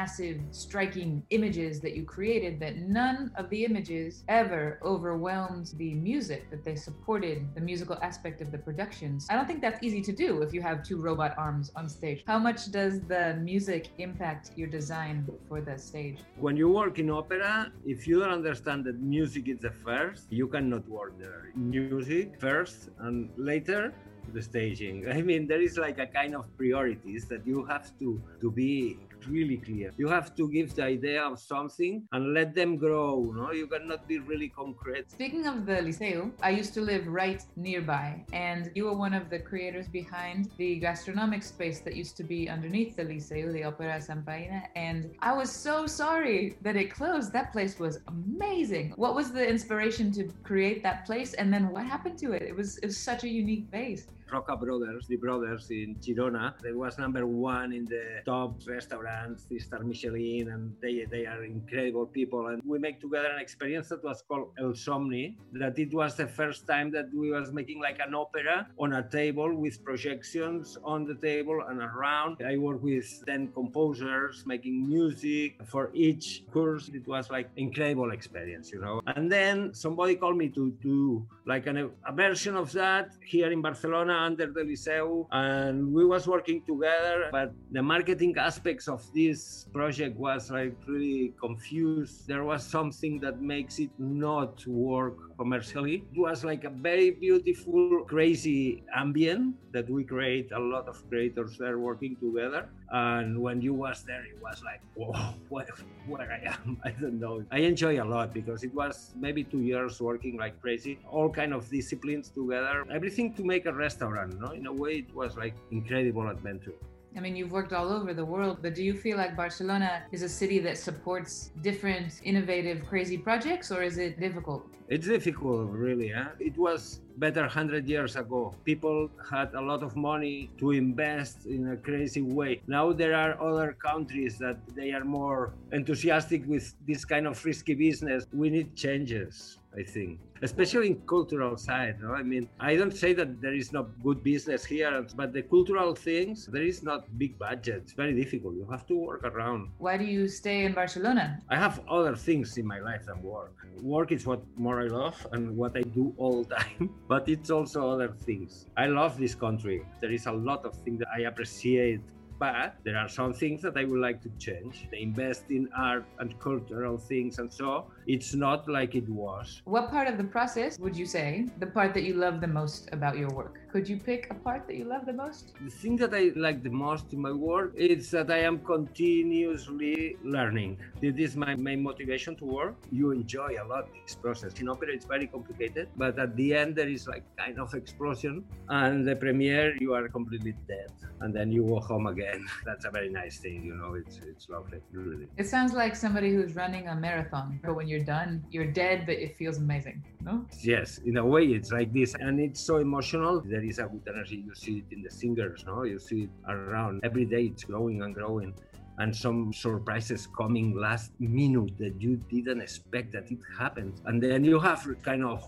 striking 0.51 1.23
images 1.29 1.79
that 1.81 1.93
you 1.95 2.03
created, 2.03 2.59
that 2.59 2.77
none 2.77 3.31
of 3.35 3.49
the 3.49 3.65
images 3.65 4.23
ever 4.27 4.79
overwhelmed 4.83 5.67
the 5.77 5.93
music, 5.93 6.49
that 6.51 6.63
they 6.63 6.75
supported 6.75 7.37
the 7.55 7.61
musical 7.61 7.97
aspect 8.01 8.41
of 8.41 8.51
the 8.51 8.57
productions. 8.57 9.27
I 9.29 9.35
don't 9.35 9.47
think 9.47 9.61
that's 9.61 9.81
easy 9.81 10.01
to 10.01 10.13
do 10.25 10.41
if 10.41 10.53
you 10.53 10.61
have 10.61 10.83
two 10.83 10.97
robot 11.07 11.33
arms 11.37 11.71
on 11.75 11.89
stage. 11.89 12.23
How 12.27 12.39
much 12.39 12.71
does 12.71 13.01
the 13.01 13.25
music 13.51 13.83
impact 13.97 14.51
your 14.55 14.67
design 14.67 15.15
for 15.47 15.61
the 15.61 15.77
stage? 15.77 16.19
When 16.39 16.55
you 16.57 16.69
work 16.69 16.99
in 16.99 17.09
opera, 17.09 17.71
if 17.85 18.07
you 18.07 18.19
don't 18.19 18.35
understand 18.41 18.85
that 18.85 18.99
music 19.01 19.47
is 19.47 19.59
the 19.59 19.71
first, 19.71 20.23
you 20.29 20.47
cannot 20.47 20.87
work 20.89 21.13
there. 21.19 21.51
Music 21.55 22.39
first 22.39 22.89
and 22.99 23.29
later 23.37 23.93
the 24.33 24.41
staging. 24.41 25.09
I 25.17 25.21
mean, 25.21 25.47
there 25.47 25.61
is 25.61 25.77
like 25.77 25.99
a 25.99 26.07
kind 26.07 26.35
of 26.35 26.45
priorities 26.57 27.25
that 27.27 27.45
you 27.45 27.65
have 27.65 27.97
to 27.99 28.21
to 28.41 28.51
be 28.51 28.97
really 29.29 29.57
clear. 29.57 29.91
You 29.97 30.07
have 30.07 30.35
to 30.35 30.49
give 30.49 30.75
the 30.75 30.83
idea 30.83 31.23
of 31.23 31.39
something 31.39 32.07
and 32.11 32.33
let 32.33 32.55
them 32.55 32.77
grow. 32.77 33.33
No, 33.35 33.51
you 33.51 33.67
cannot 33.67 34.07
be 34.07 34.19
really 34.19 34.49
concrete. 34.49 35.09
Speaking 35.11 35.47
of 35.47 35.65
the 35.65 35.77
Liceu, 35.87 36.31
I 36.41 36.51
used 36.51 36.73
to 36.75 36.81
live 36.81 37.07
right 37.07 37.43
nearby, 37.55 38.23
and 38.33 38.71
you 38.75 38.85
were 38.85 38.97
one 38.97 39.13
of 39.13 39.29
the 39.29 39.39
creators 39.39 39.87
behind 39.87 40.49
the 40.57 40.77
gastronomic 40.77 41.43
space 41.43 41.79
that 41.81 41.95
used 41.95 42.17
to 42.17 42.23
be 42.23 42.49
underneath 42.49 42.95
the 42.95 43.03
Liceu, 43.03 43.51
the 43.53 43.63
Opera 43.63 43.99
Samfaina. 43.99 44.63
And 44.75 45.11
I 45.19 45.33
was 45.33 45.51
so 45.51 45.87
sorry 45.87 46.57
that 46.61 46.75
it 46.75 46.93
closed. 46.93 47.31
That 47.33 47.51
place 47.51 47.79
was 47.79 47.99
amazing. 48.07 48.93
What 48.95 49.15
was 49.15 49.31
the 49.31 49.47
inspiration 49.47 50.11
to 50.13 50.23
create 50.43 50.83
that 50.83 51.05
place, 51.05 51.33
and 51.33 51.53
then 51.53 51.69
what 51.69 51.85
happened 51.85 52.17
to 52.19 52.31
it? 52.33 52.41
It 52.41 52.55
was 52.55 52.77
it 52.79 52.87
was 52.87 52.97
such 52.97 53.23
a 53.23 53.29
unique 53.29 53.69
base. 53.71 54.07
Roca 54.31 54.55
Brothers, 54.55 55.07
the 55.07 55.15
brothers 55.15 55.69
in 55.71 55.95
Girona. 55.95 56.53
They 56.61 56.73
was 56.73 56.97
number 56.97 57.25
one 57.25 57.73
in 57.73 57.85
the 57.85 58.21
top 58.25 58.59
restaurants, 58.67 59.45
the 59.45 59.59
Star 59.59 59.83
Michelin, 59.83 60.49
and 60.49 60.75
they, 60.81 61.05
they 61.09 61.25
are 61.25 61.43
incredible 61.43 62.05
people. 62.05 62.47
And 62.47 62.61
we 62.65 62.79
make 62.79 62.99
together 62.99 63.29
an 63.29 63.39
experience 63.39 63.89
that 63.89 64.03
was 64.03 64.23
called 64.27 64.51
El 64.59 64.73
Somni, 64.73 65.35
that 65.53 65.77
it 65.79 65.93
was 65.93 66.15
the 66.15 66.27
first 66.27 66.67
time 66.67 66.91
that 66.91 67.13
we 67.13 67.31
was 67.31 67.51
making 67.51 67.79
like 67.81 67.99
an 68.05 68.13
opera 68.13 68.67
on 68.77 68.93
a 68.93 69.03
table 69.09 69.53
with 69.55 69.83
projections 69.83 70.77
on 70.83 71.05
the 71.05 71.15
table 71.15 71.61
and 71.69 71.79
around. 71.81 72.37
I 72.45 72.57
work 72.57 72.81
with 72.83 73.23
10 73.25 73.49
composers 73.53 74.43
making 74.45 74.87
music 74.87 75.55
for 75.65 75.91
each 75.93 76.43
course. 76.51 76.89
It 76.93 77.07
was 77.07 77.29
like 77.29 77.49
incredible 77.55 78.11
experience, 78.11 78.71
you 78.71 78.81
know. 78.81 79.01
And 79.07 79.31
then 79.31 79.73
somebody 79.73 80.15
called 80.15 80.37
me 80.37 80.49
to 80.49 80.71
do 80.81 81.25
like 81.45 81.67
an, 81.67 81.89
a 82.05 82.11
version 82.11 82.55
of 82.55 82.71
that 82.73 83.11
here 83.25 83.51
in 83.51 83.61
Barcelona 83.61 84.16
under 84.17 84.47
the 84.47 84.61
Liceu, 84.61 85.27
and 85.31 85.93
we 85.93 86.05
was 86.05 86.27
working 86.27 86.61
together. 86.65 87.29
But 87.31 87.53
the 87.71 87.81
marketing 87.81 88.35
aspects 88.37 88.87
of 88.87 89.01
this 89.13 89.67
project 89.73 90.17
was 90.17 90.51
like 90.51 90.75
really 90.87 91.33
confused. 91.39 92.27
There 92.27 92.43
was 92.43 92.65
something 92.65 93.19
that 93.21 93.41
makes 93.41 93.79
it 93.79 93.91
not 93.99 94.65
work 94.67 95.17
commercially. 95.37 96.03
It 96.13 96.19
was 96.19 96.43
like 96.43 96.63
a 96.63 96.69
very 96.69 97.11
beautiful, 97.11 98.03
crazy 98.07 98.83
ambient 98.95 99.55
that 99.71 99.89
we 99.89 100.03
create. 100.03 100.51
A 100.51 100.59
lot 100.59 100.87
of 100.87 101.07
creators 101.09 101.57
there 101.57 101.79
working 101.79 102.15
together, 102.17 102.69
And 102.91 103.41
when 103.41 103.61
you 103.61 103.73
was 103.73 104.03
there, 104.03 104.23
it 104.23 104.41
was 104.41 104.63
like, 104.63 104.81
whoa, 104.95 105.11
where, 105.49 105.67
where 106.07 106.31
I 106.31 106.53
am, 106.53 106.79
I 106.85 106.91
don't 106.91 107.19
know. 107.19 107.43
I 107.51 107.59
enjoy 107.59 108.01
a 108.01 108.05
lot 108.05 108.33
because 108.33 108.63
it 108.63 108.73
was 108.73 109.11
maybe 109.15 109.43
two 109.43 109.61
years 109.61 109.99
working 109.99 110.37
like 110.37 110.61
crazy, 110.61 110.99
all 111.09 111.29
kind 111.29 111.53
of 111.53 111.69
disciplines 111.69 112.29
together, 112.29 112.85
everything 112.91 113.33
to 113.35 113.43
make 113.43 113.65
a 113.65 113.73
restaurant. 113.73 114.39
No, 114.39 114.51
in 114.51 114.67
a 114.67 114.73
way, 114.73 115.05
it 115.07 115.13
was 115.13 115.35
like 115.35 115.55
incredible 115.71 116.27
adventure. 116.29 116.73
I 117.17 117.19
mean, 117.19 117.35
you've 117.35 117.51
worked 117.51 117.73
all 117.73 117.91
over 117.91 118.13
the 118.13 118.23
world, 118.23 118.59
but 118.61 118.75
do 118.75 118.83
you 118.83 118.93
feel 118.93 119.17
like 119.17 119.35
Barcelona 119.35 120.03
is 120.11 120.21
a 120.21 120.29
city 120.29 120.59
that 120.59 120.77
supports 120.77 121.49
different, 121.63 122.21
innovative, 122.23 122.85
crazy 122.85 123.17
projects, 123.17 123.71
or 123.71 123.81
is 123.81 123.97
it 123.97 124.19
difficult? 124.19 124.67
It's 124.87 125.07
difficult, 125.07 125.71
really. 125.71 126.09
Huh? 126.09 126.29
It 126.39 126.55
was 126.55 127.01
better 127.17 127.41
100 127.41 127.87
years 127.89 128.15
ago. 128.15 128.53
People 128.65 129.09
had 129.31 129.51
a 129.55 129.61
lot 129.61 129.81
of 129.81 129.95
money 129.95 130.51
to 130.59 130.71
invest 130.71 131.47
in 131.47 131.71
a 131.71 131.77
crazy 131.77 132.21
way. 132.21 132.61
Now 132.67 132.93
there 132.93 133.15
are 133.15 133.41
other 133.41 133.73
countries 133.73 134.37
that 134.37 134.57
they 134.75 134.91
are 134.91 135.03
more 135.03 135.55
enthusiastic 135.71 136.47
with 136.47 136.75
this 136.87 137.03
kind 137.03 137.25
of 137.25 137.43
risky 137.43 137.73
business. 137.73 138.27
We 138.31 138.51
need 138.51 138.75
changes. 138.75 139.57
I 139.77 139.83
think, 139.83 140.19
especially 140.41 140.87
in 140.87 141.01
cultural 141.07 141.57
side. 141.57 142.01
No? 142.01 142.13
I 142.13 142.23
mean, 142.23 142.49
I 142.59 142.75
don't 142.75 142.95
say 142.95 143.13
that 143.13 143.41
there 143.41 143.53
is 143.53 143.71
no 143.71 143.83
good 144.03 144.23
business 144.23 144.65
here, 144.65 145.05
but 145.15 145.33
the 145.33 145.43
cultural 145.43 145.95
things, 145.95 146.45
there 146.47 146.63
is 146.63 146.83
not 146.83 147.05
big 147.17 147.37
budget. 147.37 147.83
It's 147.83 147.93
very 147.93 148.13
difficult. 148.13 148.55
You 148.55 148.67
have 148.69 148.85
to 148.87 148.95
work 148.95 149.23
around. 149.23 149.69
Why 149.77 149.97
do 149.97 150.05
you 150.05 150.27
stay 150.27 150.65
in 150.65 150.73
Barcelona? 150.73 151.39
I 151.49 151.57
have 151.57 151.81
other 151.89 152.15
things 152.15 152.57
in 152.57 152.65
my 152.65 152.79
life 152.79 153.05
than 153.05 153.21
work. 153.21 153.53
Work 153.81 154.11
is 154.11 154.25
what 154.25 154.41
more 154.57 154.81
I 154.81 154.87
love 154.87 155.15
and 155.31 155.55
what 155.55 155.77
I 155.77 155.81
do 155.81 156.13
all 156.17 156.43
the 156.49 156.55
time, 156.55 156.89
but 157.07 157.27
it's 157.29 157.49
also 157.49 157.89
other 157.89 158.09
things. 158.09 158.65
I 158.75 158.87
love 158.87 159.17
this 159.17 159.35
country. 159.35 159.85
There 160.01 160.11
is 160.11 160.25
a 160.25 160.31
lot 160.31 160.65
of 160.65 160.75
things 160.75 160.99
that 160.99 161.09
I 161.15 161.21
appreciate 161.21 162.01
but 162.39 162.75
there 162.83 162.97
are 162.97 163.09
some 163.09 163.33
things 163.33 163.61
that 163.63 163.77
I 163.77 163.83
would 163.85 163.99
like 163.99 164.21
to 164.21 164.29
change. 164.37 164.87
They 164.91 165.01
invest 165.01 165.45
in 165.49 165.69
art 165.75 166.05
and 166.19 166.39
cultural 166.39 166.97
things, 166.97 167.39
and 167.39 167.51
so 167.51 167.87
it's 168.07 168.33
not 168.33 168.69
like 168.69 168.95
it 168.95 169.07
was. 169.09 169.61
What 169.65 169.89
part 169.91 170.07
of 170.07 170.17
the 170.17 170.23
process 170.23 170.79
would 170.79 170.95
you 170.95 171.05
say 171.05 171.45
the 171.59 171.67
part 171.67 171.93
that 171.93 172.03
you 172.03 172.13
love 172.13 172.39
the 172.39 172.47
most 172.47 172.89
about 172.93 173.17
your 173.17 173.29
work? 173.29 173.59
Could 173.71 173.87
you 173.87 173.97
pick 173.97 174.27
a 174.31 174.33
part 174.33 174.65
that 174.67 174.77
you 174.77 174.85
love 174.85 175.05
the 175.05 175.13
most? 175.13 175.53
The 175.61 175.69
thing 175.69 175.97
that 175.97 176.13
I 176.13 176.31
like 176.35 176.63
the 176.63 176.69
most 176.69 177.11
in 177.11 177.21
my 177.21 177.33
work 177.33 177.73
is 177.75 178.09
that 178.11 178.31
I 178.31 178.39
am 178.39 178.59
continuously 178.59 180.15
learning. 180.23 180.77
This 181.01 181.15
is 181.17 181.35
my 181.35 181.53
main 181.55 181.83
motivation 181.83 182.37
to 182.37 182.45
work. 182.45 182.75
You 182.91 183.11
enjoy 183.11 183.57
a 183.61 183.65
lot 183.67 183.89
this 184.05 184.15
process. 184.15 184.53
In 184.61 184.69
opera, 184.69 184.93
it's 184.93 185.05
very 185.05 185.27
complicated, 185.27 185.89
but 185.97 186.17
at 186.17 186.35
the 186.37 186.55
end 186.55 186.75
there 186.77 186.87
is 186.87 187.07
like 187.07 187.23
kind 187.37 187.59
of 187.59 187.73
explosion, 187.73 188.45
and 188.69 189.05
the 189.05 189.15
premiere 189.15 189.75
you 189.81 189.93
are 189.93 190.07
completely 190.07 190.55
dead, 190.67 190.91
and 191.19 191.35
then 191.35 191.51
you 191.51 191.63
go 191.63 191.79
home 191.81 192.07
again. 192.07 192.45
That's 192.65 192.85
a 192.85 192.89
very 192.89 193.09
nice 193.09 193.37
thing, 193.37 193.65
you 193.65 193.75
know. 193.75 193.95
It's 193.95 194.19
it's 194.19 194.47
lovely, 194.47 194.79
really. 194.93 195.27
It 195.35 195.47
sounds 195.47 195.73
like 195.73 195.93
somebody 195.95 196.31
who's 196.31 196.55
running 196.55 196.87
a 196.87 196.95
marathon, 196.95 197.59
but 197.63 197.75
when 197.75 197.87
you're 197.87 197.96
done, 198.03 198.43
you're 198.51 198.71
dead, 198.71 199.05
but 199.05 199.15
it 199.15 199.37
feels 199.37 199.57
amazing. 199.57 200.03
No? 200.21 200.45
Yes, 200.61 200.99
in 200.99 201.17
a 201.17 201.25
way, 201.25 201.45
it's 201.45 201.71
like 201.71 201.93
this, 201.93 202.15
and 202.15 202.39
it's 202.39 202.61
so 202.61 202.77
emotional. 202.77 203.41
There 203.41 203.63
is 203.63 203.79
a 203.79 203.83
good 203.83 204.07
energy. 204.07 204.43
You 204.45 204.53
see 204.55 204.79
it 204.79 204.85
in 204.91 205.03
the 205.03 205.09
singers, 205.09 205.63
no? 205.65 205.83
You 205.83 205.99
see 205.99 206.23
it 206.23 206.29
around 206.47 207.01
every 207.03 207.25
day. 207.25 207.45
It's 207.45 207.63
growing 207.63 208.01
and 208.01 208.13
growing 208.13 208.53
and 208.99 209.15
some 209.15 209.53
surprises 209.53 210.27
coming 210.35 210.75
last 210.75 211.11
minute 211.19 211.77
that 211.77 212.01
you 212.01 212.17
didn't 212.29 212.61
expect 212.61 213.11
that 213.11 213.31
it 213.31 213.37
happened. 213.57 214.01
And 214.05 214.21
then 214.21 214.43
you 214.43 214.59
have 214.59 214.87
kind 215.03 215.23
of 215.23 215.47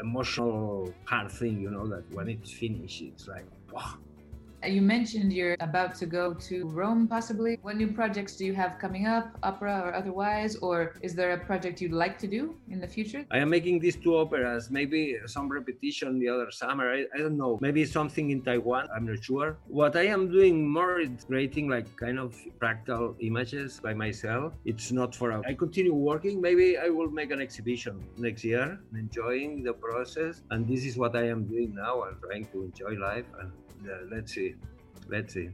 emotional 0.00 0.92
hard 1.04 1.30
thing, 1.30 1.60
you 1.60 1.70
know, 1.70 1.86
that 1.88 2.10
when 2.12 2.28
it's 2.28 2.50
finished, 2.50 3.02
it's 3.02 3.28
like, 3.28 3.44
wow, 3.70 3.94
Uh, 4.64 4.66
you 4.66 4.82
mentioned 4.82 5.32
you're 5.32 5.56
about 5.60 5.94
to 5.94 6.06
go 6.06 6.34
to 6.34 6.66
Rome, 6.66 7.06
possibly. 7.06 7.58
What 7.62 7.76
new 7.76 7.92
projects 7.92 8.36
do 8.36 8.44
you 8.44 8.54
have 8.54 8.78
coming 8.78 9.06
up, 9.06 9.38
opera 9.44 9.82
or 9.84 9.94
otherwise? 9.94 10.56
Or 10.56 10.94
is 11.00 11.14
there 11.14 11.32
a 11.32 11.38
project 11.38 11.80
you'd 11.80 11.92
like 11.92 12.18
to 12.18 12.26
do 12.26 12.56
in 12.68 12.80
the 12.80 12.88
future? 12.88 13.24
I 13.30 13.38
am 13.38 13.50
making 13.50 13.78
these 13.78 13.94
two 13.94 14.16
operas, 14.16 14.68
maybe 14.70 15.16
some 15.26 15.48
repetition 15.48 16.18
the 16.18 16.28
other 16.28 16.50
summer. 16.50 16.92
I, 16.92 17.04
I 17.14 17.18
don't 17.18 17.36
know. 17.36 17.58
Maybe 17.60 17.84
something 17.84 18.30
in 18.30 18.42
Taiwan. 18.42 18.88
I'm 18.94 19.06
not 19.06 19.22
sure. 19.22 19.58
What 19.68 19.94
I 19.94 20.06
am 20.06 20.30
doing 20.30 20.68
more 20.68 21.00
is 21.00 21.24
creating 21.24 21.68
like 21.68 21.94
kind 21.96 22.18
of 22.18 22.36
fractal 22.60 23.14
images 23.20 23.78
by 23.80 23.94
myself. 23.94 24.54
It's 24.64 24.90
not 24.90 25.14
for 25.14 25.30
a, 25.30 25.42
I 25.46 25.54
continue 25.54 25.94
working. 25.94 26.40
Maybe 26.40 26.76
I 26.76 26.88
will 26.88 27.10
make 27.10 27.30
an 27.30 27.40
exhibition 27.40 28.02
next 28.16 28.42
year, 28.42 28.80
enjoying 28.92 29.62
the 29.62 29.72
process. 29.72 30.42
And 30.50 30.66
this 30.66 30.84
is 30.84 30.96
what 30.96 31.14
I 31.14 31.28
am 31.28 31.44
doing 31.44 31.74
now. 31.76 32.02
I'm 32.02 32.18
trying 32.20 32.46
to 32.46 32.64
enjoy 32.64 32.98
life 32.98 33.26
and 33.40 33.52
yeah, 33.84 33.98
let's 34.10 34.34
see. 34.34 34.54
Let's 35.08 35.34
see. 35.34 35.50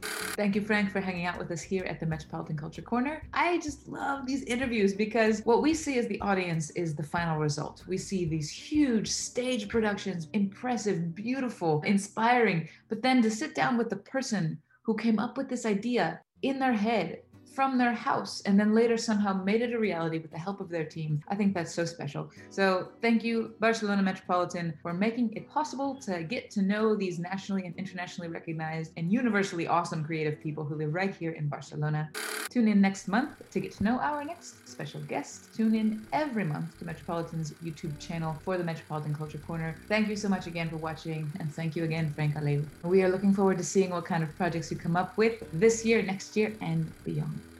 Thank 0.00 0.54
you, 0.54 0.62
Frank, 0.62 0.92
for 0.92 1.00
hanging 1.00 1.26
out 1.26 1.36
with 1.36 1.50
us 1.50 1.62
here 1.62 1.84
at 1.84 1.98
the 1.98 2.06
Metropolitan 2.06 2.56
Culture 2.56 2.82
Corner. 2.82 3.22
I 3.34 3.58
just 3.58 3.88
love 3.88 4.24
these 4.24 4.44
interviews 4.44 4.94
because 4.94 5.40
what 5.44 5.62
we 5.62 5.74
see 5.74 5.98
as 5.98 6.06
the 6.06 6.20
audience 6.20 6.70
is 6.70 6.94
the 6.94 7.02
final 7.02 7.38
result. 7.38 7.82
We 7.88 7.98
see 7.98 8.24
these 8.24 8.48
huge 8.48 9.10
stage 9.10 9.68
productions, 9.68 10.28
impressive, 10.34 11.14
beautiful, 11.14 11.82
inspiring, 11.82 12.68
but 12.88 13.02
then 13.02 13.20
to 13.22 13.30
sit 13.30 13.56
down 13.56 13.76
with 13.76 13.90
the 13.90 13.96
person 13.96 14.62
who 14.84 14.94
came 14.96 15.18
up 15.18 15.36
with 15.36 15.48
this 15.48 15.66
idea 15.66 16.20
in 16.42 16.60
their 16.60 16.72
head 16.72 17.22
from 17.58 17.76
their 17.76 17.92
house 17.92 18.40
and 18.42 18.54
then 18.56 18.72
later 18.72 18.96
somehow 18.96 19.32
made 19.32 19.62
it 19.62 19.72
a 19.74 19.78
reality 19.80 20.20
with 20.20 20.30
the 20.30 20.38
help 20.38 20.60
of 20.60 20.68
their 20.68 20.84
team. 20.84 21.20
I 21.26 21.34
think 21.34 21.54
that's 21.54 21.74
so 21.74 21.84
special. 21.84 22.30
So 22.50 22.90
thank 23.02 23.24
you, 23.24 23.54
Barcelona 23.58 24.00
Metropolitan, 24.00 24.74
for 24.80 24.94
making 24.94 25.32
it 25.34 25.50
possible 25.50 25.96
to 26.02 26.22
get 26.22 26.52
to 26.52 26.62
know 26.62 26.94
these 26.94 27.18
nationally 27.18 27.66
and 27.66 27.74
internationally 27.74 28.30
recognized 28.30 28.92
and 28.96 29.10
universally 29.10 29.66
awesome 29.66 30.04
creative 30.04 30.40
people 30.40 30.62
who 30.62 30.76
live 30.76 30.94
right 30.94 31.12
here 31.12 31.32
in 31.32 31.48
Barcelona. 31.48 32.08
Tune 32.50 32.68
in 32.68 32.80
next 32.80 33.08
month 33.08 33.42
to 33.50 33.60
get 33.60 33.72
to 33.72 33.84
know 33.84 33.98
our 34.00 34.24
next 34.24 34.66
special 34.66 35.02
guest. 35.02 35.54
Tune 35.54 35.74
in 35.74 36.06
every 36.12 36.44
month 36.44 36.78
to 36.78 36.86
Metropolitan's 36.86 37.52
YouTube 37.62 37.98
channel 37.98 38.40
for 38.44 38.56
the 38.56 38.64
Metropolitan 38.64 39.14
Culture 39.14 39.38
Corner. 39.38 39.76
Thank 39.88 40.08
you 40.08 40.16
so 40.16 40.30
much 40.30 40.46
again 40.46 40.70
for 40.70 40.78
watching, 40.78 41.30
and 41.40 41.52
thank 41.52 41.76
you 41.76 41.84
again, 41.84 42.14
Frank 42.14 42.36
Aleu. 42.36 42.66
We 42.82 43.02
are 43.02 43.10
looking 43.10 43.34
forward 43.34 43.58
to 43.58 43.64
seeing 43.64 43.90
what 43.90 44.06
kind 44.06 44.22
of 44.22 44.34
projects 44.36 44.70
you 44.70 44.78
come 44.78 44.96
up 44.96 45.18
with 45.18 45.34
this 45.52 45.84
year, 45.84 46.02
next 46.02 46.36
year, 46.36 46.56
and 46.62 46.94
beyond. 47.04 47.57